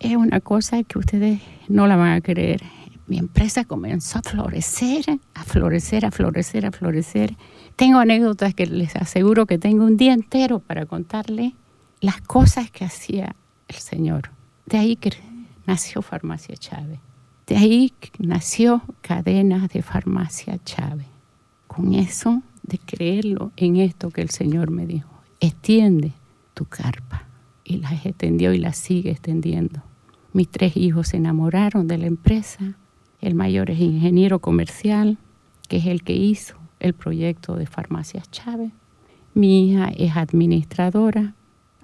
[0.00, 2.62] Es una cosa que ustedes no la van a creer.
[3.08, 7.36] Mi empresa comenzó a florecer, a florecer, a florecer, a florecer.
[7.74, 11.54] Tengo anécdotas que les aseguro que tengo un día entero para contarle
[12.00, 13.34] las cosas que hacía
[13.66, 14.30] el Señor.
[14.66, 15.10] De ahí que
[15.66, 17.00] nació Farmacia Chávez.
[17.46, 21.06] De ahí nació Cadenas de Farmacia Chávez.
[21.66, 25.10] Con eso de creerlo en esto que el Señor me dijo.
[25.40, 26.12] Extiende
[26.54, 27.24] tu carpa.
[27.64, 29.82] Y la extendió y la sigue extendiendo.
[30.38, 32.76] Mis tres hijos se enamoraron de la empresa.
[33.20, 35.18] El mayor es ingeniero comercial,
[35.66, 38.70] que es el que hizo el proyecto de Farmacias Chávez.
[39.34, 41.34] Mi hija es administradora,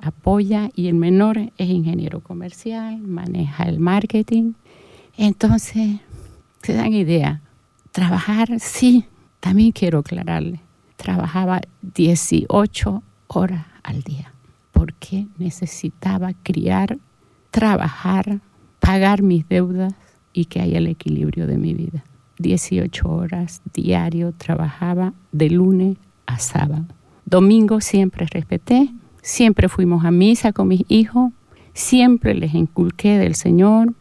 [0.01, 4.53] apoya y el menor es ingeniero comercial, maneja el marketing.
[5.17, 5.99] Entonces,
[6.63, 7.43] se dan idea,
[7.91, 9.05] trabajar, sí,
[9.41, 10.61] también quiero aclararle,
[10.95, 14.33] trabajaba 18 horas al día
[14.71, 16.99] porque necesitaba criar,
[17.55, 18.41] trabajar,
[18.81, 19.95] pagar mis deudas
[20.33, 22.03] y que haya el equilibrio de mi vida.
[22.41, 26.85] 18 horas diario trabajaba de lunes a sábado.
[27.25, 28.91] Domingo siempre respeté,
[29.23, 31.31] siempre fuimos a misa con mis hijos,
[31.75, 33.95] siempre les inculqué del Señor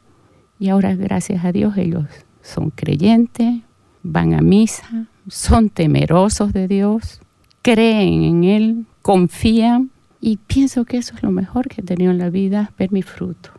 [0.57, 2.05] y ahora gracias a Dios ellos
[2.41, 3.61] son creyentes,
[4.01, 7.21] van a misa, son temerosos de Dios,
[7.61, 9.91] creen en Él, confían
[10.25, 13.01] y pienso que eso es lo mejor que he tenido en la vida, ver mi
[13.01, 13.49] fruto,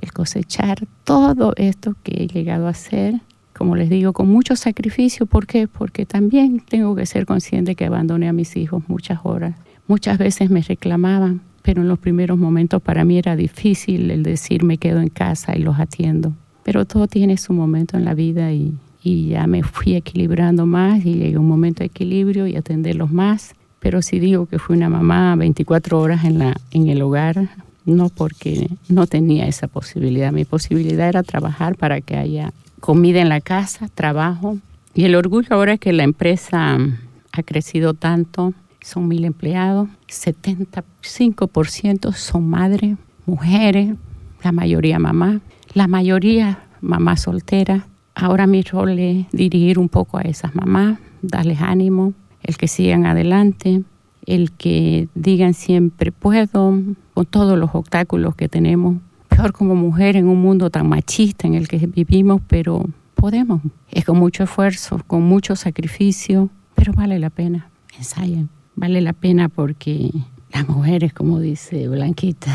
[0.00, 3.20] el cosechar todo esto que he llegado a hacer,
[3.52, 5.26] como les digo, con mucho sacrificio.
[5.26, 5.66] ¿Por qué?
[5.66, 9.56] Porque también tengo que ser consciente que abandoné a mis hijos muchas horas.
[9.88, 14.62] Muchas veces me reclamaban, pero en los primeros momentos para mí era difícil el decir
[14.62, 16.34] me quedo en casa y los atiendo.
[16.62, 21.14] Pero todo tiene su momento en la vida y, ya me fui equilibrando más y
[21.14, 23.56] llegué un momento de equilibrio y atenderlos más.
[23.82, 27.48] Pero sí digo que fui una mamá 24 horas en, la, en el hogar,
[27.84, 30.30] no porque no tenía esa posibilidad.
[30.30, 34.58] Mi posibilidad era trabajar para que haya comida en la casa, trabajo.
[34.94, 36.78] Y el orgullo ahora es que la empresa
[37.32, 43.96] ha crecido tanto, son mil empleados, 75% son madres, mujeres,
[44.44, 45.40] la mayoría mamá,
[45.74, 47.88] la mayoría mamá soltera.
[48.14, 53.06] Ahora mi rol es dirigir un poco a esas mamás, darles ánimo, el que sigan
[53.06, 53.82] adelante,
[54.26, 56.78] el que digan siempre puedo,
[57.14, 58.96] con todos los obstáculos que tenemos,
[59.28, 63.62] peor como mujer en un mundo tan machista en el que vivimos, pero podemos.
[63.90, 67.70] Es con mucho esfuerzo, con mucho sacrificio, pero vale la pena.
[67.96, 68.48] Ensayen.
[68.74, 70.10] Vale la pena porque
[70.52, 72.52] las mujeres, como dice Blanquita,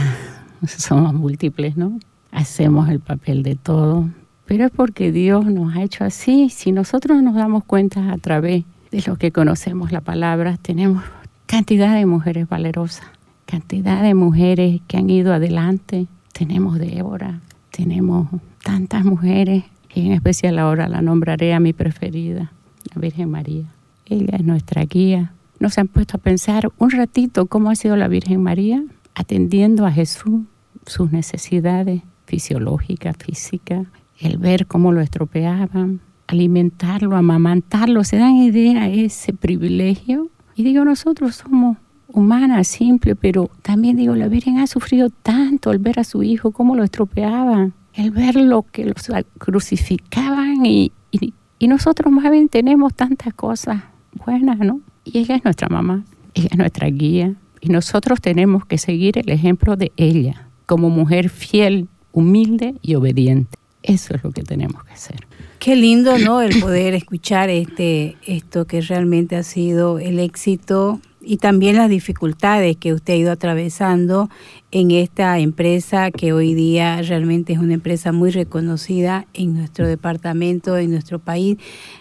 [0.68, 2.00] somos múltiples, ¿no?
[2.32, 4.10] Hacemos el papel de todo,
[4.46, 6.50] pero es porque Dios nos ha hecho así.
[6.50, 8.64] Si nosotros nos damos cuenta a través
[8.98, 11.04] de lo que conocemos la palabra, tenemos
[11.46, 13.06] cantidad de mujeres valerosas,
[13.46, 16.08] cantidad de mujeres que han ido adelante.
[16.34, 18.28] Tenemos Débora, tenemos
[18.64, 22.52] tantas mujeres, y en especial ahora la nombraré a mi preferida,
[22.96, 23.66] la Virgen María.
[24.08, 25.32] Ella es nuestra guía.
[25.60, 28.84] Nos han puesto a pensar un ratito cómo ha sido la Virgen María
[29.14, 30.42] atendiendo a Jesús,
[30.88, 33.86] sus necesidades fisiológicas, físicas,
[34.20, 40.30] el ver cómo lo estropeaban, alimentarlo, amamantarlo, se dan idea de ese privilegio.
[40.56, 45.80] Y digo, nosotros somos humanas, simples, pero también digo, la Virgen ha sufrido tanto al
[45.80, 51.34] ver a su hijo, cómo lo estropeaban, el ver lo que los crucificaban y, y,
[51.60, 53.84] y nosotros más bien tenemos tantas cosas
[54.26, 54.82] buenas, ¿no?
[55.04, 59.30] Y ella es nuestra mamá, ella es nuestra guía y nosotros tenemos que seguir el
[59.30, 63.58] ejemplo de ella como mujer fiel, humilde y obediente.
[63.88, 65.26] Eso es lo que tenemos que hacer.
[65.60, 66.42] Qué lindo, ¿no?
[66.42, 72.76] El poder escuchar este, esto que realmente ha sido el éxito y también las dificultades
[72.76, 74.30] que usted ha ido atravesando
[74.72, 80.78] en esta empresa que hoy día realmente es una empresa muy reconocida en nuestro departamento,
[80.78, 81.58] en nuestro país.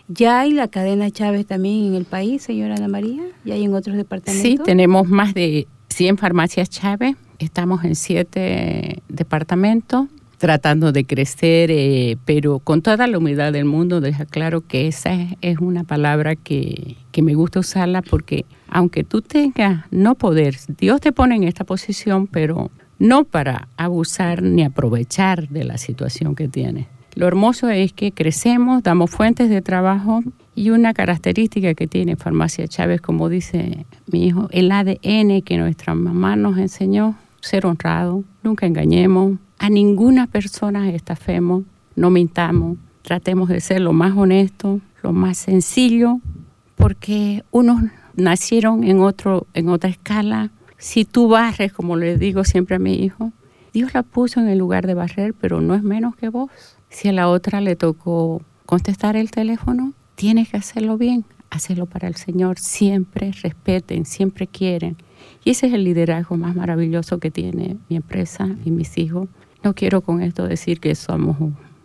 [0.08, 3.22] ¿Ya hay la cadena Chávez también en el país, señora Ana María?
[3.44, 4.42] ¿Ya hay en otros departamentos?
[4.42, 7.16] Sí, tenemos más de 100 farmacias Chávez.
[7.38, 14.00] Estamos en siete departamentos tratando de crecer, eh, pero con toda la humildad del mundo,
[14.00, 19.22] deja claro que esa es, una palabra que, que, me gusta usarla porque aunque tú
[19.22, 25.48] tengas no poder, Dios te pone en esta posición, pero no para abusar ni aprovechar
[25.48, 26.86] de la situación que tienes.
[27.14, 30.22] Lo hermoso es que crecemos, damos fuentes de trabajo
[30.54, 35.94] y una característica que tiene Farmacia Chávez, como dice mi hijo, el ADN que nuestra
[35.94, 41.64] mamá nos enseñó, ser honrado, nunca engañemos, a ninguna persona estafemos,
[41.94, 46.20] no mintamos, tratemos de ser lo más honesto, lo más sencillo,
[46.74, 47.82] porque unos
[48.16, 50.50] nacieron en, otro, en otra escala.
[50.78, 53.32] Si tú barres, como le digo siempre a mi hijo,
[53.72, 56.50] Dios la puso en el lugar de barrer, pero no es menos que vos.
[56.88, 62.08] Si a la otra le tocó contestar el teléfono, tienes que hacerlo bien, hacerlo para
[62.08, 62.58] el Señor.
[62.58, 64.96] Siempre respeten, siempre quieren.
[65.44, 69.28] Y ese es el liderazgo más maravilloso que tiene mi empresa y mis hijos.
[69.62, 71.36] No quiero con esto decir que somos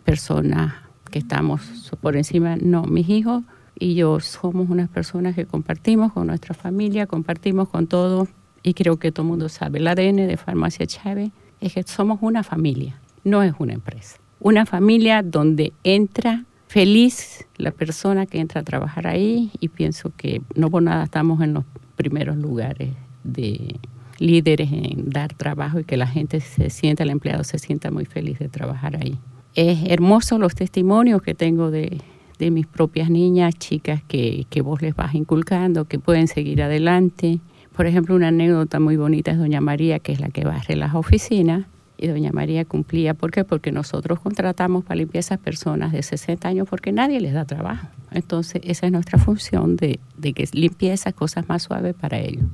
[0.04, 0.74] personas
[1.10, 1.60] que estamos
[2.00, 2.56] por encima.
[2.56, 3.42] No, mis hijos
[3.78, 8.28] y yo somos unas personas que compartimos con nuestra familia, compartimos con todos
[8.62, 9.78] y creo que todo el mundo sabe.
[9.78, 11.30] El ADN de Farmacia Chávez
[11.60, 14.18] es que somos una familia, no es una empresa.
[14.40, 20.42] Una familia donde entra feliz la persona que entra a trabajar ahí y pienso que
[20.56, 21.64] no por nada estamos en los
[21.96, 22.90] primeros lugares
[23.24, 23.78] de
[24.22, 28.04] líderes en dar trabajo y que la gente se sienta, el empleado se sienta muy
[28.04, 29.18] feliz de trabajar ahí.
[29.54, 32.00] Es hermoso los testimonios que tengo de,
[32.38, 37.40] de mis propias niñas, chicas que, que vos les vas inculcando, que pueden seguir adelante.
[37.76, 40.94] Por ejemplo, una anécdota muy bonita es Doña María, que es la que barre las
[40.94, 41.66] oficinas.
[41.98, 43.44] Y Doña María cumplía, ¿por qué?
[43.44, 47.44] Porque nosotros contratamos para limpiar a esas personas de 60 años porque nadie les da
[47.44, 47.86] trabajo.
[48.10, 52.44] Entonces, esa es nuestra función de, de que limpie cosas más suaves para ellos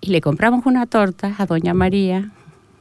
[0.00, 2.30] y le compramos una torta a doña María.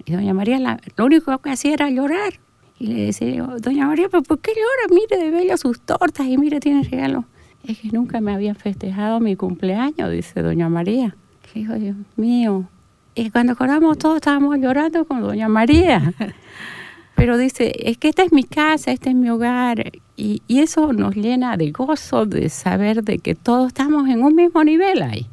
[0.06, 2.39] Y doña María lo único que hacía era llorar.
[2.80, 4.93] Y le decía, doña María, ¿pero por qué llora?
[4.93, 7.25] Mire de bello sus tortas y mire, tiene regalo.
[7.67, 11.15] Es que nunca me habían festejado mi cumpleaños, dice doña María.
[11.53, 12.69] dijo, Dios mío.
[13.15, 16.13] Y cuando acordamos todos estábamos llorando con doña María.
[17.15, 19.91] Pero dice, es que esta es mi casa, este es mi hogar.
[20.15, 24.36] Y, y eso nos llena de gozo, de saber de que todos estamos en un
[24.36, 25.27] mismo nivel ahí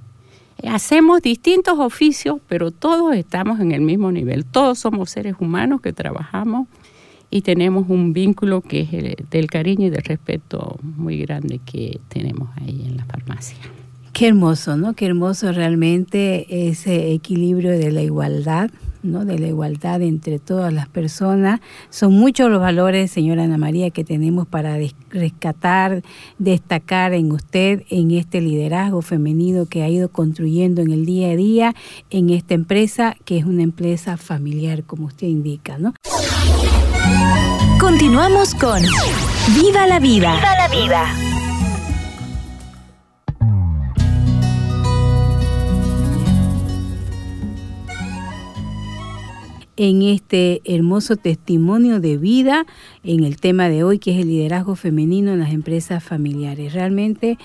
[0.68, 4.44] hacemos distintos oficios, pero todos estamos en el mismo nivel.
[4.44, 6.68] Todos somos seres humanos que trabajamos
[7.31, 12.00] y tenemos un vínculo que es el, del cariño y del respeto muy grande que
[12.09, 13.59] tenemos ahí en la farmacia.
[14.12, 14.94] Qué hermoso, ¿no?
[14.94, 18.70] Qué hermoso realmente ese equilibrio de la igualdad,
[19.04, 19.24] ¿no?
[19.24, 21.60] De la igualdad entre todas las personas.
[21.90, 24.76] Son muchos los valores, señora Ana María, que tenemos para
[25.10, 26.02] rescatar,
[26.38, 31.36] destacar en usted, en este liderazgo femenino que ha ido construyendo en el día a
[31.36, 31.74] día
[32.10, 35.94] en esta empresa, que es una empresa familiar, como usted indica, ¿no?
[37.78, 38.82] Continuamos con
[39.54, 40.34] Viva la Vida.
[40.34, 41.33] Viva la Vida.
[49.76, 52.66] En este hermoso testimonio de vida
[53.02, 56.72] en el tema de hoy, que es el liderazgo femenino en las empresas familiares.
[56.72, 57.38] Realmente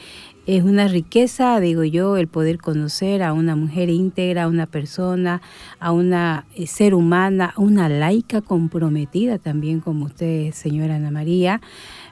[0.45, 5.41] es una riqueza, digo yo, el poder conocer a una mujer íntegra, a una persona,
[5.79, 11.61] a una eh, ser humana, una laica comprometida también como usted, señora Ana María,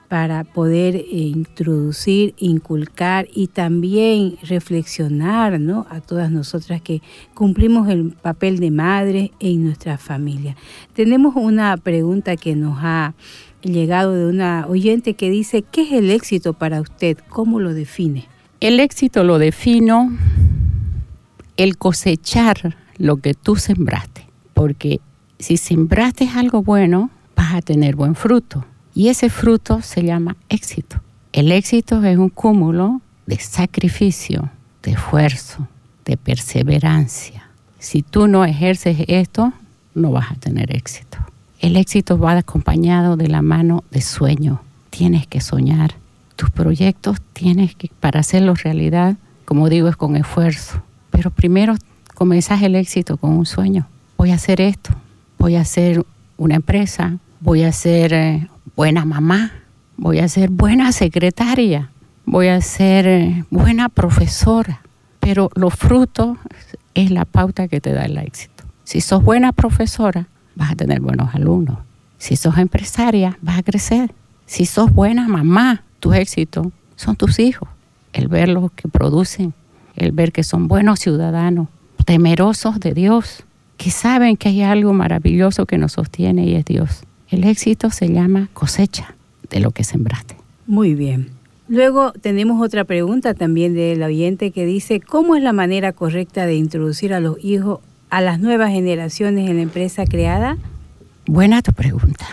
[0.08, 5.86] para poder eh, introducir, inculcar y también reflexionar ¿no?
[5.90, 7.02] a todas nosotras que
[7.34, 10.56] cumplimos el papel de madre en nuestra familia.
[10.94, 13.16] Tenemos una pregunta que nos ha
[13.62, 17.18] llegado de una oyente que dice, ¿qué es el éxito para usted?
[17.28, 18.28] ¿Cómo lo define?
[18.62, 20.12] El éxito lo defino
[21.58, 25.02] el cosechar lo que tú sembraste, porque
[25.38, 28.66] si sembraste algo bueno, vas a tener buen fruto
[28.98, 31.00] y ese fruto se llama éxito.
[31.32, 34.50] El éxito es un cúmulo de sacrificio,
[34.82, 35.68] de esfuerzo,
[36.04, 37.48] de perseverancia.
[37.78, 39.54] Si tú no ejerces esto,
[39.94, 41.20] no vas a tener éxito.
[41.60, 44.64] El éxito va acompañado de la mano de sueño.
[44.90, 45.94] Tienes que soñar.
[46.36, 50.82] Tus proyectos tienes que, para hacerlos realidad, como digo, es con esfuerzo.
[51.12, 51.76] Pero primero
[52.16, 53.88] comenzas el éxito con un sueño.
[54.18, 54.90] Voy a hacer esto.
[55.38, 56.04] Voy a hacer
[56.36, 57.20] una empresa.
[57.42, 59.54] Voy a ser eh, buena mamá,
[59.98, 61.90] voy a ser buena secretaria,
[62.26, 64.82] voy a ser eh, buena profesora,
[65.20, 66.38] pero los frutos
[66.94, 68.66] es la pauta que te da el éxito.
[68.84, 71.80] Si sos buena profesora, vas a tener buenos alumnos.
[72.20, 74.14] Si sos empresaria, vas a crecer.
[74.46, 77.68] Si sos buena mamá, tus éxitos son tus hijos.
[78.14, 79.56] El ver lo que producen,
[79.96, 81.68] el ver que son buenos ciudadanos,
[82.06, 83.44] temerosos de Dios,
[83.76, 87.07] que saben que hay algo maravilloso que nos sostiene y es Dios.
[87.30, 89.16] El éxito se llama cosecha
[89.50, 90.36] de lo que sembraste.
[90.66, 91.30] Muy bien.
[91.70, 96.56] Luego tenemos otra pregunta también del oyente que dice, ¿cómo es la manera correcta de
[96.56, 100.58] introducir a los hijos a las nuevas generaciones en la empresa creada?
[101.26, 102.26] Buena tu pregunta.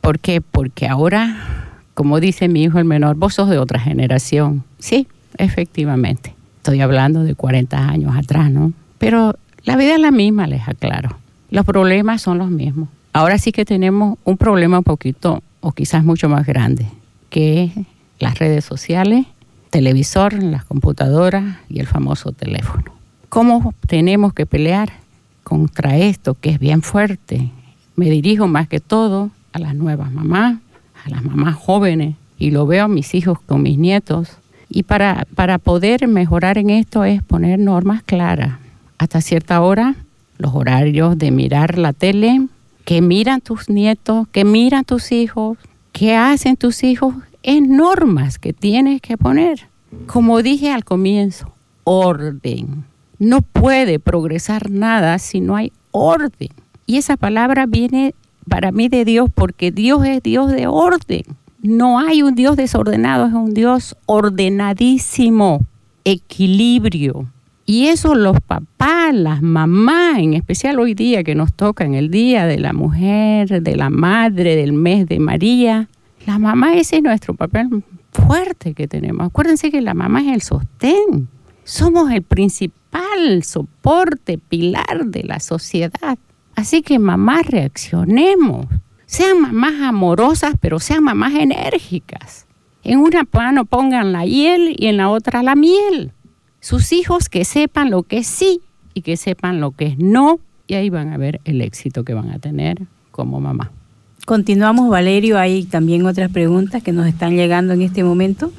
[0.00, 0.40] ¿Por qué?
[0.40, 4.62] Porque ahora, como dice mi hijo el menor, vos sos de otra generación.
[4.78, 5.08] Sí,
[5.38, 6.34] efectivamente.
[6.58, 8.72] Estoy hablando de 40 años atrás, ¿no?
[8.98, 11.16] Pero la vida es la misma, les aclaro.
[11.50, 12.88] Los problemas son los mismos.
[13.14, 16.86] Ahora sí que tenemos un problema un poquito, o quizás mucho más grande,
[17.28, 17.72] que es
[18.18, 19.26] las redes sociales,
[19.68, 22.92] televisor, las computadoras y el famoso teléfono.
[23.28, 24.92] ¿Cómo tenemos que pelear
[25.44, 27.50] contra esto que es bien fuerte?
[27.96, 30.58] Me dirijo más que todo a las nuevas mamás,
[31.04, 34.38] a las mamás jóvenes, y lo veo a mis hijos con mis nietos.
[34.70, 38.58] Y para, para poder mejorar en esto es poner normas claras.
[38.96, 39.96] Hasta cierta hora,
[40.38, 42.48] los horarios de mirar la tele,
[42.84, 45.58] que miran tus nietos, que miran tus hijos,
[45.92, 49.68] que hacen tus hijos, es normas que tienes que poner.
[50.06, 51.52] Como dije al comienzo,
[51.84, 52.84] orden.
[53.18, 56.50] No puede progresar nada si no hay orden.
[56.86, 58.14] Y esa palabra viene
[58.48, 61.22] para mí de Dios porque Dios es Dios de orden.
[61.60, 65.60] No hay un Dios desordenado, es un Dios ordenadísimo,
[66.04, 67.28] equilibrio.
[67.72, 72.10] Y eso los papás, las mamás, en especial hoy día que nos toca en el
[72.10, 75.88] Día de la Mujer, de la Madre, del mes de María,
[76.26, 77.82] la mamá ese es nuestro papel
[78.12, 79.26] fuerte que tenemos.
[79.26, 81.28] Acuérdense que la mamá es el sostén.
[81.64, 86.18] Somos el principal soporte, pilar de la sociedad.
[86.54, 88.66] Así que mamás reaccionemos.
[89.06, 92.46] Sean mamás amorosas, pero sean mamás enérgicas.
[92.84, 96.12] En una mano pongan la hiel y en la otra la miel
[96.62, 98.60] sus hijos que sepan lo que es sí
[98.94, 100.38] y que sepan lo que es no,
[100.68, 103.72] y ahí van a ver el éxito que van a tener como mamá.
[104.24, 108.52] Continuamos, Valerio, hay también otras preguntas que nos están llegando en este momento.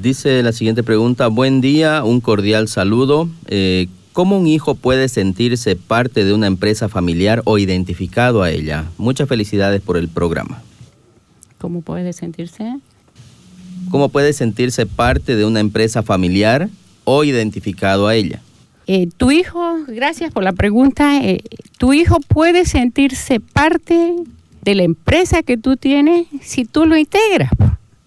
[0.00, 3.28] Dice la siguiente pregunta, buen día, un cordial saludo.
[3.48, 8.84] Eh, ¿Cómo un hijo puede sentirse parte de una empresa familiar o identificado a ella?
[8.98, 10.62] Muchas felicidades por el programa.
[11.58, 12.76] ¿Cómo puede sentirse?
[13.90, 16.68] ¿Cómo puede sentirse parte de una empresa familiar
[17.04, 18.40] o identificado a ella?
[18.86, 21.42] Eh, tu hijo, gracias por la pregunta, eh,
[21.78, 24.14] tu hijo puede sentirse parte
[24.62, 27.50] de la empresa que tú tienes si tú lo integras.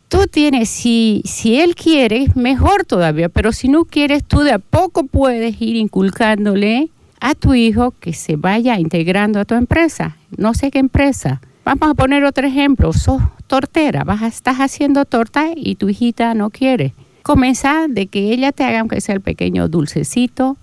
[0.07, 4.59] Tú tienes, si, si él quiere, mejor todavía, pero si no quieres, tú de a
[4.59, 6.89] poco puedes ir inculcándole
[7.19, 10.15] a tu hijo que se vaya integrando a tu empresa.
[10.37, 11.41] No sé qué empresa.
[11.65, 12.93] Vamos a poner otro ejemplo.
[12.93, 16.93] Sos tortera, vas estás haciendo torta y tu hijita no quiere.
[17.27, 20.55] Comienza de que ella te haga, aunque sea el pequeño dulcecito,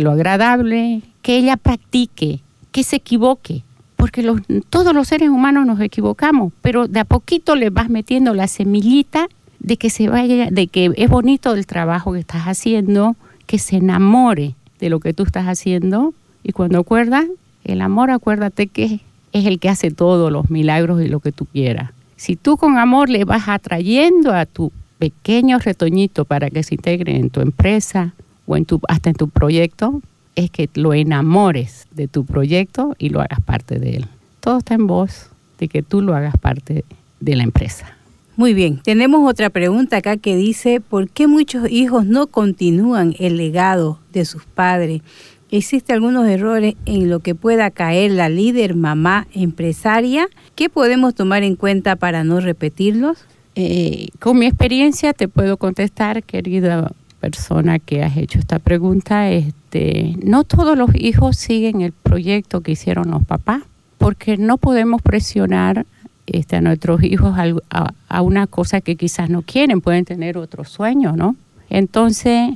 [0.00, 2.40] lo agradable, que ella practique,
[2.72, 3.62] que se equivoque,
[3.94, 4.28] porque
[4.70, 9.28] todos los seres humanos nos equivocamos, pero de a poquito le vas metiendo la semillita
[9.60, 13.14] de que se vaya, de que es bonito el trabajo que estás haciendo,
[13.46, 17.26] que se enamore de lo que tú estás haciendo y cuando acuerdas,
[17.62, 18.98] el amor acuérdate que
[19.32, 21.92] es el que hace todos los milagros y lo que tú quieras.
[22.16, 27.16] Si tú con amor le vas atrayendo a tu pequeño retoñito para que se integre
[27.16, 28.14] en tu empresa
[28.46, 30.02] o en tu, hasta en tu proyecto,
[30.36, 34.06] es que lo enamores de tu proyecto y lo hagas parte de él.
[34.40, 36.84] Todo está en vos, de que tú lo hagas parte
[37.18, 37.96] de la empresa.
[38.36, 43.36] Muy bien, tenemos otra pregunta acá que dice, ¿por qué muchos hijos no continúan el
[43.36, 45.02] legado de sus padres?
[45.50, 50.28] ¿Existen algunos errores en lo que pueda caer la líder mamá empresaria?
[50.54, 53.18] ¿Qué podemos tomar en cuenta para no repetirlos?
[53.62, 60.16] Eh, con mi experiencia te puedo contestar, querida persona que has hecho esta pregunta, este,
[60.24, 63.62] no todos los hijos siguen el proyecto que hicieron los papás,
[63.98, 65.84] porque no podemos presionar
[66.26, 71.12] este, a nuestros hijos a, una cosa que quizás no quieren, pueden tener otro sueño,
[71.14, 71.36] ¿no?
[71.68, 72.54] Entonces,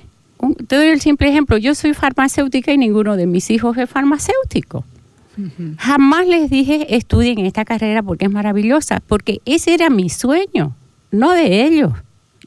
[0.66, 4.84] te doy el simple ejemplo, yo soy farmacéutica y ninguno de mis hijos es farmacéutico.
[5.76, 10.74] Jamás les dije estudien esta carrera porque es maravillosa, porque ese era mi sueño,
[11.14, 11.92] no de ellos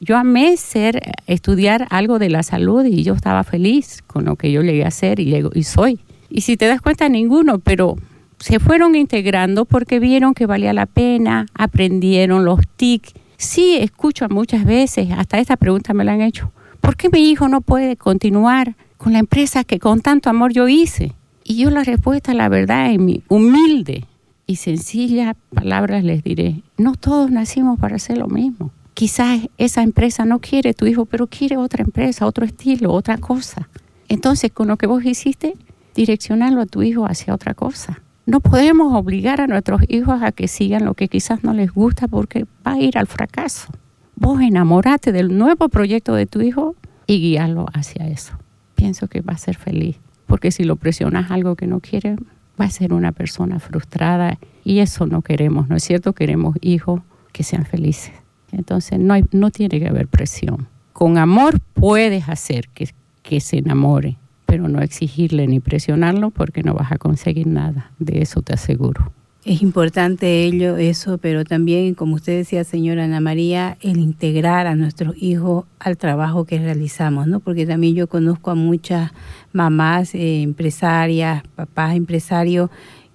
[0.00, 4.52] yo amé ser, estudiar algo de la salud y yo estaba feliz con lo que
[4.52, 5.98] yo llegué a hacer y, y soy.
[6.30, 7.96] Y si te das cuenta, ninguno, pero
[8.38, 13.12] se fueron integrando porque vieron que valía la pena, aprendieron los TIC.
[13.36, 17.48] Sí, escucho muchas veces, hasta esta pregunta me la han hecho, ¿por qué mi hijo
[17.48, 21.12] no puede continuar con la empresa que con tanto amor yo hice?
[21.44, 24.04] Y yo la respuesta, la verdad, en mi humilde
[24.48, 28.72] y sencilla palabras les diré, no todos nacimos para hacer lo mismo.
[28.94, 33.68] Quizás esa empresa no quiere tu hijo, pero quiere otra empresa, otro estilo, otra cosa.
[34.08, 35.54] Entonces, con lo que vos hiciste,
[35.94, 38.00] direccionarlo a tu hijo hacia otra cosa.
[38.24, 42.08] No podemos obligar a nuestros hijos a que sigan lo que quizás no les gusta
[42.08, 43.68] porque va a ir al fracaso.
[44.16, 46.74] Vos enamorate del nuevo proyecto de tu hijo
[47.06, 48.32] y guíalo hacia eso.
[48.76, 49.96] Pienso que va a ser feliz,
[50.26, 52.16] porque si lo presionas algo que no quiere,
[52.60, 56.12] va a ser una persona frustrada y eso no queremos, ¿no es cierto?
[56.12, 57.02] Queremos hijos
[57.32, 58.12] que sean felices.
[58.52, 60.68] Entonces no, hay, no tiene que haber presión.
[60.92, 62.88] Con amor puedes hacer que,
[63.22, 67.92] que se enamore, pero no exigirle ni presionarlo porque no vas a conseguir nada.
[67.98, 69.12] De eso te aseguro.
[69.44, 74.74] Es importante ello, eso, pero también, como usted decía, señora Ana María, el integrar a
[74.74, 77.38] nuestros hijos al trabajo que realizamos, ¿no?
[77.38, 79.12] Porque también yo conozco a muchas
[79.52, 82.68] mamás eh, empresarias, papás empresarios,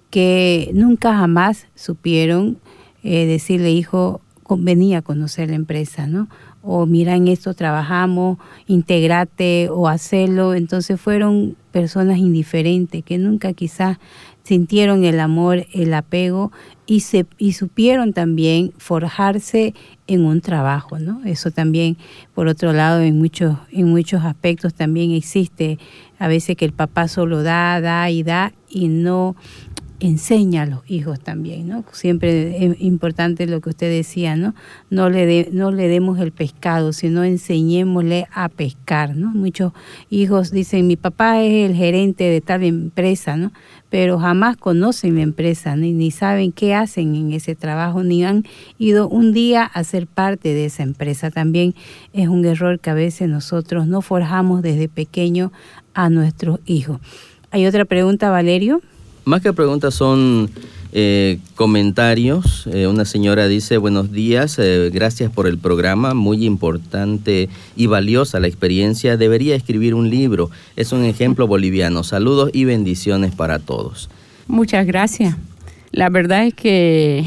[0.08, 2.58] que nunca jamás supieron
[3.02, 6.28] eh, decirle, hijo, convenía conocer la empresa, ¿no?
[6.62, 10.54] O mira, en esto trabajamos, integrate o hacerlo.
[10.54, 13.98] Entonces fueron personas indiferentes que nunca quizás
[14.44, 16.52] sintieron el amor, el apego
[16.86, 19.74] y, se, y supieron también forjarse
[20.06, 21.22] en un trabajo, ¿no?
[21.24, 21.96] Eso también,
[22.34, 25.78] por otro lado, en muchos, en muchos aspectos también existe
[26.18, 29.34] a veces que el papá solo da, da y da y no
[30.06, 31.84] enseña a los hijos también, ¿no?
[31.92, 34.54] Siempre es importante lo que usted decía, ¿no?
[34.90, 39.30] No le, no le demos el pescado, sino enseñémosle a pescar, ¿no?
[39.30, 39.72] Muchos
[40.10, 43.52] hijos dicen, mi papá es el gerente de tal empresa, ¿no?
[43.88, 48.44] Pero jamás conocen la empresa, ni, ni saben qué hacen en ese trabajo, ni han
[48.78, 51.30] ido un día a ser parte de esa empresa.
[51.30, 51.74] También
[52.12, 55.52] es un error que a veces nosotros no forjamos desde pequeño
[55.94, 57.00] a nuestros hijos.
[57.50, 58.82] ¿Hay otra pregunta, Valerio?
[59.24, 60.50] Más que preguntas son
[60.92, 62.68] eh, comentarios.
[62.72, 68.38] Eh, una señora dice, buenos días, eh, gracias por el programa, muy importante y valiosa
[68.38, 69.16] la experiencia.
[69.16, 70.50] Debería escribir un libro.
[70.76, 72.04] Es un ejemplo boliviano.
[72.04, 74.10] Saludos y bendiciones para todos.
[74.46, 75.36] Muchas gracias.
[75.90, 77.24] La verdad es que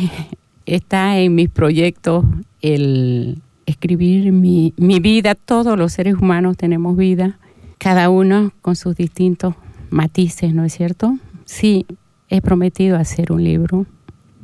[0.65, 2.25] está en mis proyectos
[2.61, 5.35] el escribir mi, mi vida.
[5.35, 7.37] Todos los seres humanos tenemos vida,
[7.79, 9.55] cada uno con sus distintos
[9.89, 11.17] matices, ¿no es cierto?
[11.47, 11.85] Sí,
[12.27, 13.85] he prometido hacer un libro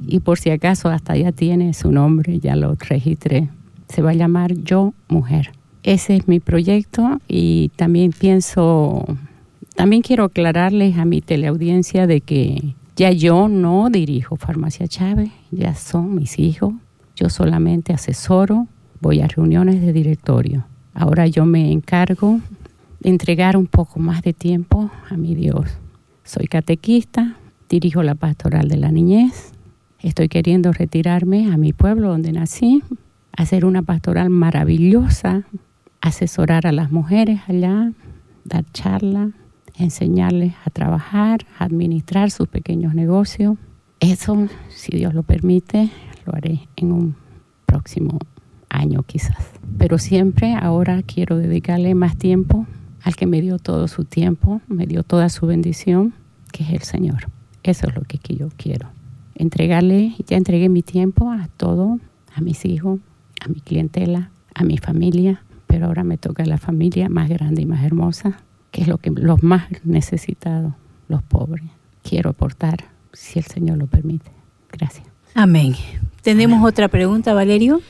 [0.08, 3.50] y por si acaso hasta ya tiene su nombre, ya lo registré.
[3.90, 5.52] Se va a llamar Yo Mujer.
[5.84, 9.06] Ese es mi proyecto y también pienso,
[9.76, 15.76] también quiero aclararles a mi teleaudiencia de que Ya yo no dirijo Farmacia Chávez, ya
[15.76, 16.74] son mis hijos.
[17.18, 18.68] Yo solamente asesoro,
[19.02, 20.66] voy a reuniones de directorio.
[20.94, 22.40] Ahora yo me encargo
[23.02, 25.66] de entregar un poco más de tiempo a mi Dios.
[26.24, 27.36] Soy catequista,
[27.68, 29.52] dirijo la pastoral de la niñez.
[30.00, 32.82] Estoy queriendo retirarme a mi pueblo donde nací,
[33.36, 35.44] hacer una pastoral maravillosa,
[36.00, 37.92] asesorar a las mujeres allá,
[38.46, 39.32] dar charlas,
[39.78, 43.58] enseñarles a trabajar, administrar sus pequeños negocios.
[44.00, 45.90] Eso, si Dios lo permite,
[46.26, 47.16] lo haré en un
[47.66, 48.18] próximo
[48.70, 49.52] año quizás.
[49.78, 52.66] Pero siempre ahora quiero dedicarle más tiempo
[53.04, 56.14] al que me dio todo su tiempo, me dio toda su bendición,
[56.52, 57.28] que es el Señor.
[57.64, 58.90] Eso es lo que yo quiero.
[59.36, 62.00] Entregarle, ya entregué mi tiempo a todo,
[62.34, 63.00] a mis hijos,
[63.42, 67.66] a mi clientela, a mi familia, pero ahora me toca la familia más grande y
[67.66, 68.40] más hermosa,
[68.72, 70.74] que es lo que los más necesitados,
[71.08, 71.66] los pobres.
[72.04, 74.32] Quiero aportar, si el Señor lo permite.
[74.72, 75.06] Gracias.
[75.34, 75.76] Amén.
[76.22, 77.82] ¿Tenemos otra pregunta, Valerio?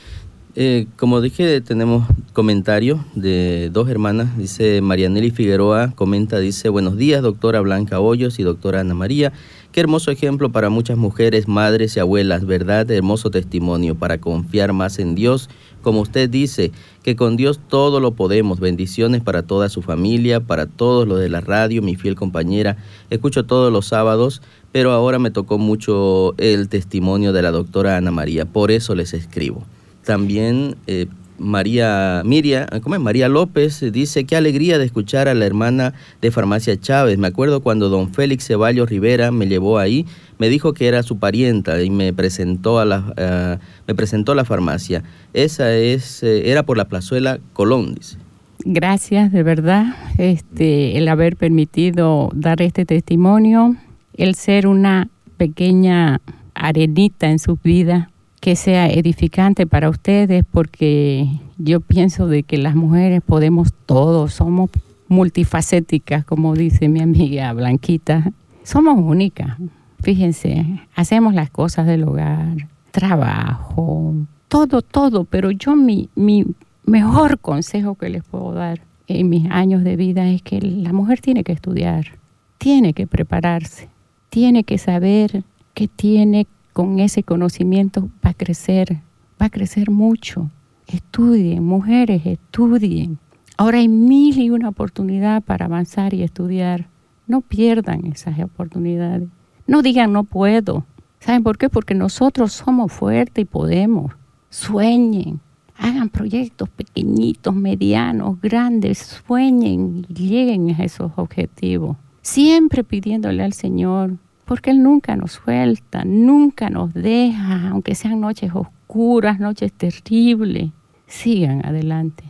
[0.56, 4.38] Eh, como dije, tenemos comentarios de dos hermanas.
[4.38, 9.32] Dice Marianelli Figueroa, comenta, dice, buenos días, doctora Blanca Hoyos y doctora Ana María.
[9.72, 12.88] Qué hermoso ejemplo para muchas mujeres, madres y abuelas, ¿verdad?
[12.88, 15.50] Hermoso testimonio para confiar más en Dios.
[15.82, 16.70] Como usted dice,
[17.02, 18.60] que con Dios todo lo podemos.
[18.60, 22.76] Bendiciones para toda su familia, para todos los de la radio, mi fiel compañera.
[23.10, 24.40] Escucho todos los sábados,
[24.70, 28.44] pero ahora me tocó mucho el testimonio de la doctora Ana María.
[28.44, 29.64] Por eso les escribo.
[30.04, 31.06] También eh,
[31.38, 33.00] María Miria, ¿cómo es?
[33.00, 37.18] María López dice qué alegría de escuchar a la hermana de Farmacia Chávez.
[37.18, 40.06] Me acuerdo cuando don Félix Ceballos Rivera me llevó ahí,
[40.38, 44.34] me dijo que era su parienta y me presentó a la eh, me presentó a
[44.36, 45.02] la farmacia.
[45.32, 48.18] Esa es eh, era por la plazuela Colón, dice.
[48.64, 53.76] Gracias, de verdad, este el haber permitido dar este testimonio,
[54.16, 56.20] el ser una pequeña
[56.54, 58.10] arenita en su vida
[58.44, 61.26] que sea edificante para ustedes porque
[61.56, 64.68] yo pienso de que las mujeres podemos todo, somos
[65.08, 68.32] multifacéticas, como dice mi amiga Blanquita,
[68.62, 69.56] somos únicas.
[70.02, 70.62] Fíjense,
[70.94, 74.12] hacemos las cosas del hogar, trabajo,
[74.48, 76.44] todo, todo, pero yo mi, mi
[76.84, 81.22] mejor consejo que les puedo dar en mis años de vida es que la mujer
[81.22, 82.18] tiene que estudiar,
[82.58, 83.88] tiene que prepararse,
[84.28, 89.00] tiene que saber que tiene con ese conocimiento va a crecer,
[89.40, 90.50] va a crecer mucho.
[90.88, 93.18] Estudien, mujeres, estudien.
[93.56, 96.88] Ahora hay mil y una oportunidad para avanzar y estudiar.
[97.28, 99.28] No pierdan esas oportunidades.
[99.68, 100.84] No digan no puedo.
[101.20, 101.70] ¿Saben por qué?
[101.70, 104.12] Porque nosotros somos fuertes y podemos.
[104.50, 105.40] Sueñen,
[105.78, 111.96] hagan proyectos pequeñitos, medianos, grandes, sueñen y lleguen a esos objetivos.
[112.20, 118.52] Siempre pidiéndole al Señor porque Él nunca nos suelta, nunca nos deja, aunque sean noches
[118.54, 120.70] oscuras, noches terribles.
[121.06, 122.24] Sigan adelante,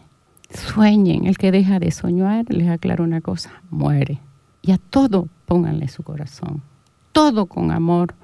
[0.51, 1.27] sueñen.
[1.27, 4.21] El que deja de soñar, les aclaro una cosa, muere.
[4.62, 6.62] Y a todo pónganle su corazón,
[7.12, 8.15] todo con amor,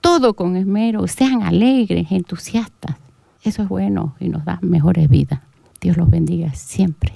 [0.00, 2.96] todo con esmero, sean alegres, entusiastas.
[3.42, 5.40] Eso es bueno y nos da mejores vidas.
[5.80, 7.14] Dios los bendiga siempre.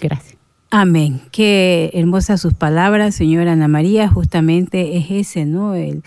[0.00, 0.33] Gracias.
[0.76, 1.20] Amén.
[1.30, 4.08] Qué hermosas sus palabras, señora Ana María.
[4.08, 5.76] Justamente es ese, ¿no?
[5.76, 6.02] El,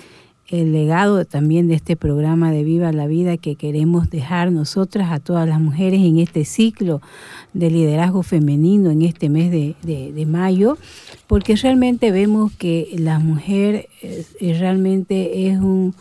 [0.50, 5.22] el legado también de este programa de Viva la Vida que queremos dejar nosotras a
[5.22, 7.02] todas las mujeres en este ciclo
[7.54, 10.78] de liderazgo femenino en este mes de, de, mayo,
[11.28, 15.96] porque realmente vemos que la mujer es, realmente es un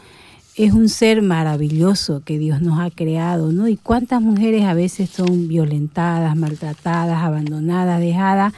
[0.57, 3.69] es un ser maravilloso que Dios nos ha creado, ¿no?
[3.69, 8.55] Y cuántas mujeres a veces son violentadas, maltratadas, abandonadas, dejadas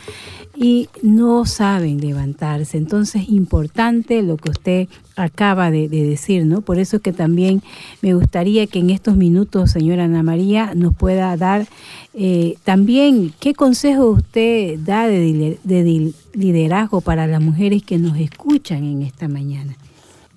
[0.55, 2.79] y no saben levantarse.
[2.79, 6.61] Entonces, importante lo que usted acaba de, de, decir, ¿no?
[6.61, 7.63] Por eso es que también
[8.01, 11.67] me gustaría que en estos minutos, señora Ana María, nos pueda dar
[12.15, 18.85] eh, también qué consejo usted da de, de liderazgo para las mujeres que nos escuchan
[18.85, 19.77] en esta mañana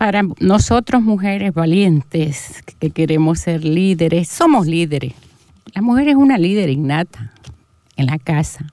[0.01, 5.13] para nosotros mujeres valientes que queremos ser líderes, somos líderes.
[5.75, 7.31] La mujer es una líder innata
[7.97, 8.65] en la casa.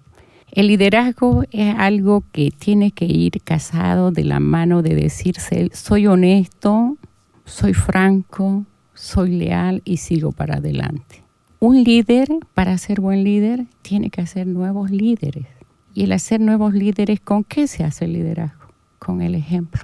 [0.53, 6.07] El liderazgo es algo que tiene que ir casado de la mano de decirse, soy
[6.07, 6.97] honesto,
[7.45, 8.65] soy franco,
[8.95, 11.23] soy leal y sigo para adelante.
[11.61, 15.45] Un líder, para ser buen líder, tiene que hacer nuevos líderes.
[15.93, 18.73] Y el hacer nuevos líderes, ¿con qué se hace el liderazgo?
[18.99, 19.83] Con el ejemplo.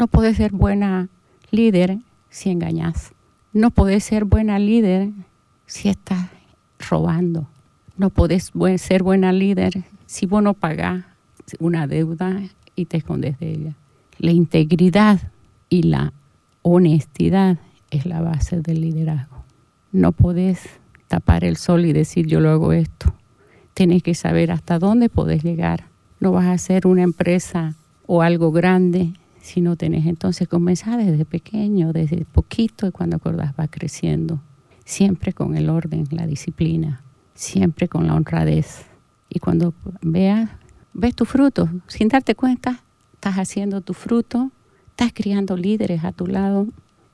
[0.00, 1.10] No puedes ser buena
[1.50, 1.98] líder
[2.30, 3.12] si engañas.
[3.52, 5.10] No puedes ser buena líder
[5.66, 6.30] si estás
[6.88, 7.46] robando.
[7.98, 11.04] No puedes ser buena líder si vos no pagás
[11.58, 12.40] una deuda
[12.74, 13.74] y te escondes de ella.
[14.16, 15.20] La integridad
[15.68, 16.14] Y la
[16.62, 17.58] honestidad
[17.90, 19.44] es la base del liderazgo.
[19.92, 20.62] No podés
[21.08, 23.12] tapar el sol y decir yo lo hago esto.
[23.74, 25.88] Tienes que saber hasta dónde podés llegar.
[26.20, 27.74] No vas a hacer una empresa
[28.06, 30.06] o algo grande si no tenés.
[30.06, 34.40] Entonces comenzar desde pequeño, desde poquito y cuando acordás va creciendo.
[34.84, 37.02] Siempre con el orden, la disciplina,
[37.34, 38.86] siempre con la honradez.
[39.28, 39.72] Y cuando
[40.02, 40.50] veas,
[40.92, 42.82] ves tu fruto, sin darte cuenta,
[43.14, 44.50] estás haciendo tu fruto,
[44.90, 46.66] estás criando líderes a tu lado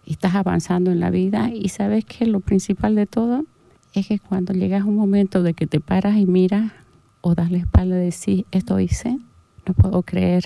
[0.05, 1.51] y estás avanzando en la vida.
[1.53, 3.45] Y sabes que lo principal de todo
[3.93, 6.73] es que cuando llegas a un momento de que te paras y miras
[7.21, 9.19] o das la espalda y decís, esto hice,
[9.67, 10.45] no puedo creer,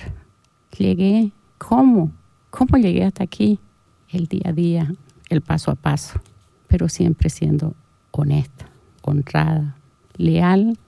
[0.76, 2.10] llegué, ¿cómo?
[2.48, 3.60] ¿Cómo llegué hasta aquí?
[4.08, 4.92] El día a día,
[5.28, 6.20] el paso a paso,
[6.66, 7.74] pero siempre siendo
[8.10, 8.66] honesta,
[9.02, 9.76] honrada,
[10.16, 10.78] leal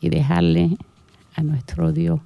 [0.00, 0.76] y dejarle
[1.34, 2.20] a nuestro Dios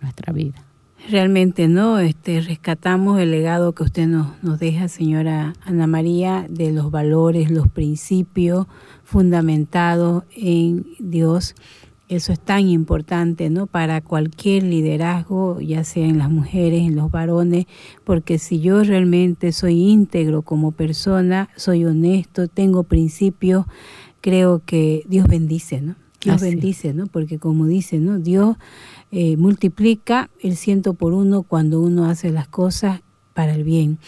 [0.00, 0.64] nuestra vida.
[1.10, 6.72] Realmente no, este, rescatamos el legado que usted nos, nos deja, señora Ana María, de
[6.72, 8.66] los valores, los principios
[9.04, 11.54] fundamentados en Dios.
[12.08, 13.66] Eso es tan importante, ¿no?
[13.66, 17.66] Para cualquier liderazgo, ya sea en las mujeres, en los varones,
[18.04, 23.66] porque si yo realmente soy íntegro como persona, soy honesto, tengo principios,
[24.22, 25.96] creo que Dios bendice, ¿no?
[26.22, 26.46] Dios Así.
[26.46, 27.06] bendice, ¿no?
[27.08, 28.18] Porque como dice, ¿no?
[28.18, 28.56] Dios
[29.12, 33.02] eh, multiplica el ciento por uno cuando uno hace las cosas
[33.34, 33.98] para el bien.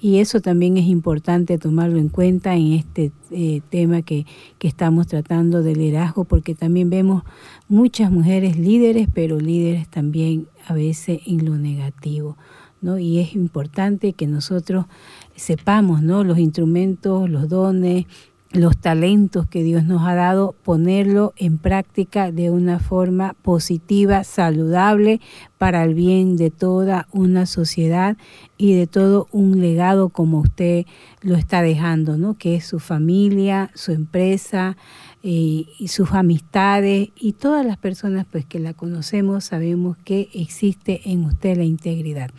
[0.00, 4.26] Y eso también es importante tomarlo en cuenta en este eh, tema que,
[4.58, 7.24] que estamos tratando de liderazgo, porque también vemos
[7.68, 12.36] muchas mujeres líderes, pero líderes también a veces en lo negativo.
[12.80, 12.98] ¿no?
[12.98, 14.86] Y es importante que nosotros
[15.34, 16.22] sepamos ¿no?
[16.22, 18.06] los instrumentos, los dones,
[18.50, 25.20] los talentos que Dios nos ha dado, ponerlo en práctica de una forma positiva, saludable,
[25.58, 28.16] para el bien de toda una sociedad
[28.56, 30.86] y de todo un legado como usted
[31.20, 32.38] lo está dejando, ¿no?
[32.38, 34.76] Que es su familia, su empresa
[35.22, 41.10] eh, y sus amistades y todas las personas pues que la conocemos sabemos que existe
[41.10, 42.30] en usted la integridad.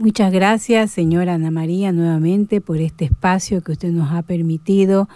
[0.00, 5.10] Muchas gracias, señora Ana María, nuevamente por este espacio que usted nos ha permitido.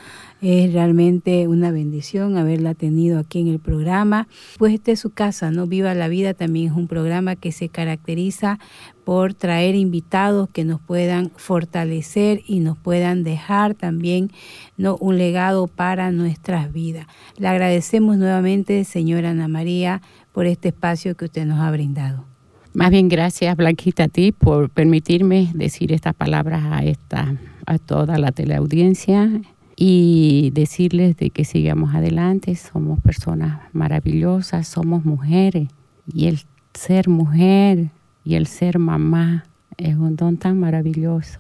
[0.47, 4.29] Es realmente una bendición haberla tenido aquí en el programa.
[4.59, 5.67] Pues esta es su casa, ¿no?
[5.67, 8.59] Viva la Vida también es un programa que se caracteriza
[9.05, 14.31] por traer invitados que nos puedan fortalecer y nos puedan dejar también
[14.77, 14.99] ¿no?
[15.01, 17.07] un legado para nuestras vidas.
[17.39, 22.27] Le agradecemos nuevamente, señora Ana María, por este espacio que usted nos ha brindado.
[22.75, 27.35] Más bien gracias Blanquita a ti por permitirme decir estas palabras a esta
[27.67, 29.31] a toda la teleaudiencia
[29.77, 35.69] y decirles de que sigamos adelante, somos personas maravillosas, somos mujeres
[36.13, 36.41] y el
[36.75, 37.91] ser mujer
[38.25, 39.45] y el ser mamá
[39.77, 41.39] es un don tan maravilloso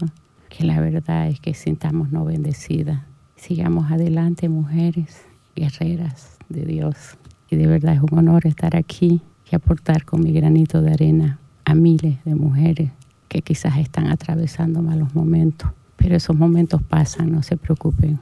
[0.48, 3.02] que la verdad es que sintámonos bendecidas.
[3.36, 5.22] Sigamos adelante mujeres,
[5.54, 7.16] guerreras de Dios
[7.50, 9.20] y de verdad es un honor estar aquí
[9.50, 12.90] y aportar con mi granito de arena a miles de mujeres
[13.28, 15.70] que quizás están atravesando malos momentos.
[16.04, 18.20] Pero esos momentos pasan, no se preocupen.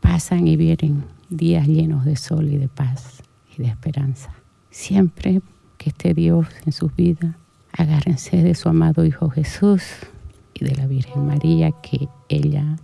[0.00, 3.22] Pasan y vienen días llenos de sol y de paz
[3.56, 4.34] y de esperanza.
[4.70, 5.40] Siempre
[5.78, 7.34] que esté Dios en sus vidas,
[7.72, 9.82] agárrense de su amado Hijo Jesús
[10.52, 12.76] y de la Virgen María, que ella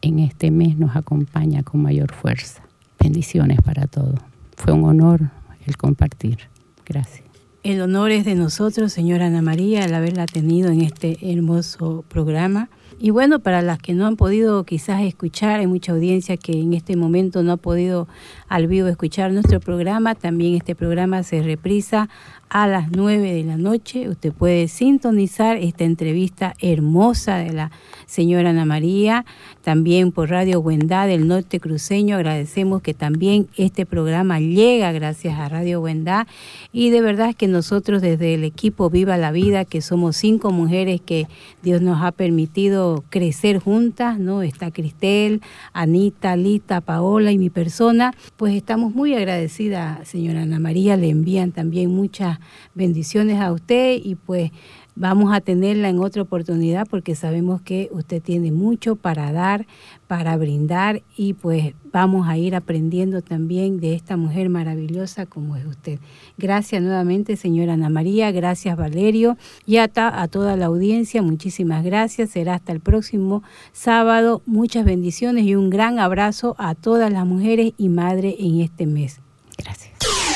[0.00, 2.60] en este mes nos acompaña con mayor fuerza.
[2.98, 4.18] Bendiciones para todos.
[4.56, 5.30] Fue un honor
[5.64, 6.38] el compartir.
[6.84, 7.22] Gracias.
[7.62, 12.68] El honor es de nosotros, señora Ana María, al haberla tenido en este hermoso programa.
[12.98, 16.72] Y bueno, para las que no han podido quizás escuchar, hay mucha audiencia que en
[16.72, 18.08] este momento no ha podido
[18.48, 20.14] al vivo escuchar nuestro programa.
[20.14, 22.08] También este programa se reprisa
[22.52, 24.10] a las 9 de la noche.
[24.10, 27.70] Usted puede sintonizar esta entrevista hermosa de la
[28.04, 29.24] señora Ana María,
[29.62, 32.16] también por Radio Huendá del Norte Cruceño.
[32.16, 36.26] Agradecemos que también este programa llega gracias a Radio Huendá
[36.72, 41.00] y de verdad que nosotros desde el equipo Viva la Vida, que somos cinco mujeres
[41.00, 41.28] que
[41.62, 44.42] Dios nos ha permitido crecer juntas, ¿no?
[44.42, 45.40] Está Cristel,
[45.72, 51.52] Anita, Lita, Paola y mi persona, pues estamos muy agradecidas, señora Ana María, le envían
[51.52, 52.38] también muchas
[52.74, 54.50] bendiciones a usted y pues
[54.94, 59.66] vamos a tenerla en otra oportunidad porque sabemos que usted tiene mucho para dar,
[60.06, 65.66] para brindar y pues vamos a ir aprendiendo también de esta mujer maravillosa como es
[65.66, 65.98] usted.
[66.38, 69.36] Gracias nuevamente, señora Ana María, gracias Valerio
[69.66, 72.30] y a, a toda la audiencia, muchísimas gracias.
[72.30, 74.42] Será hasta el próximo sábado.
[74.46, 79.20] Muchas bendiciones y un gran abrazo a todas las mujeres y madres en este mes.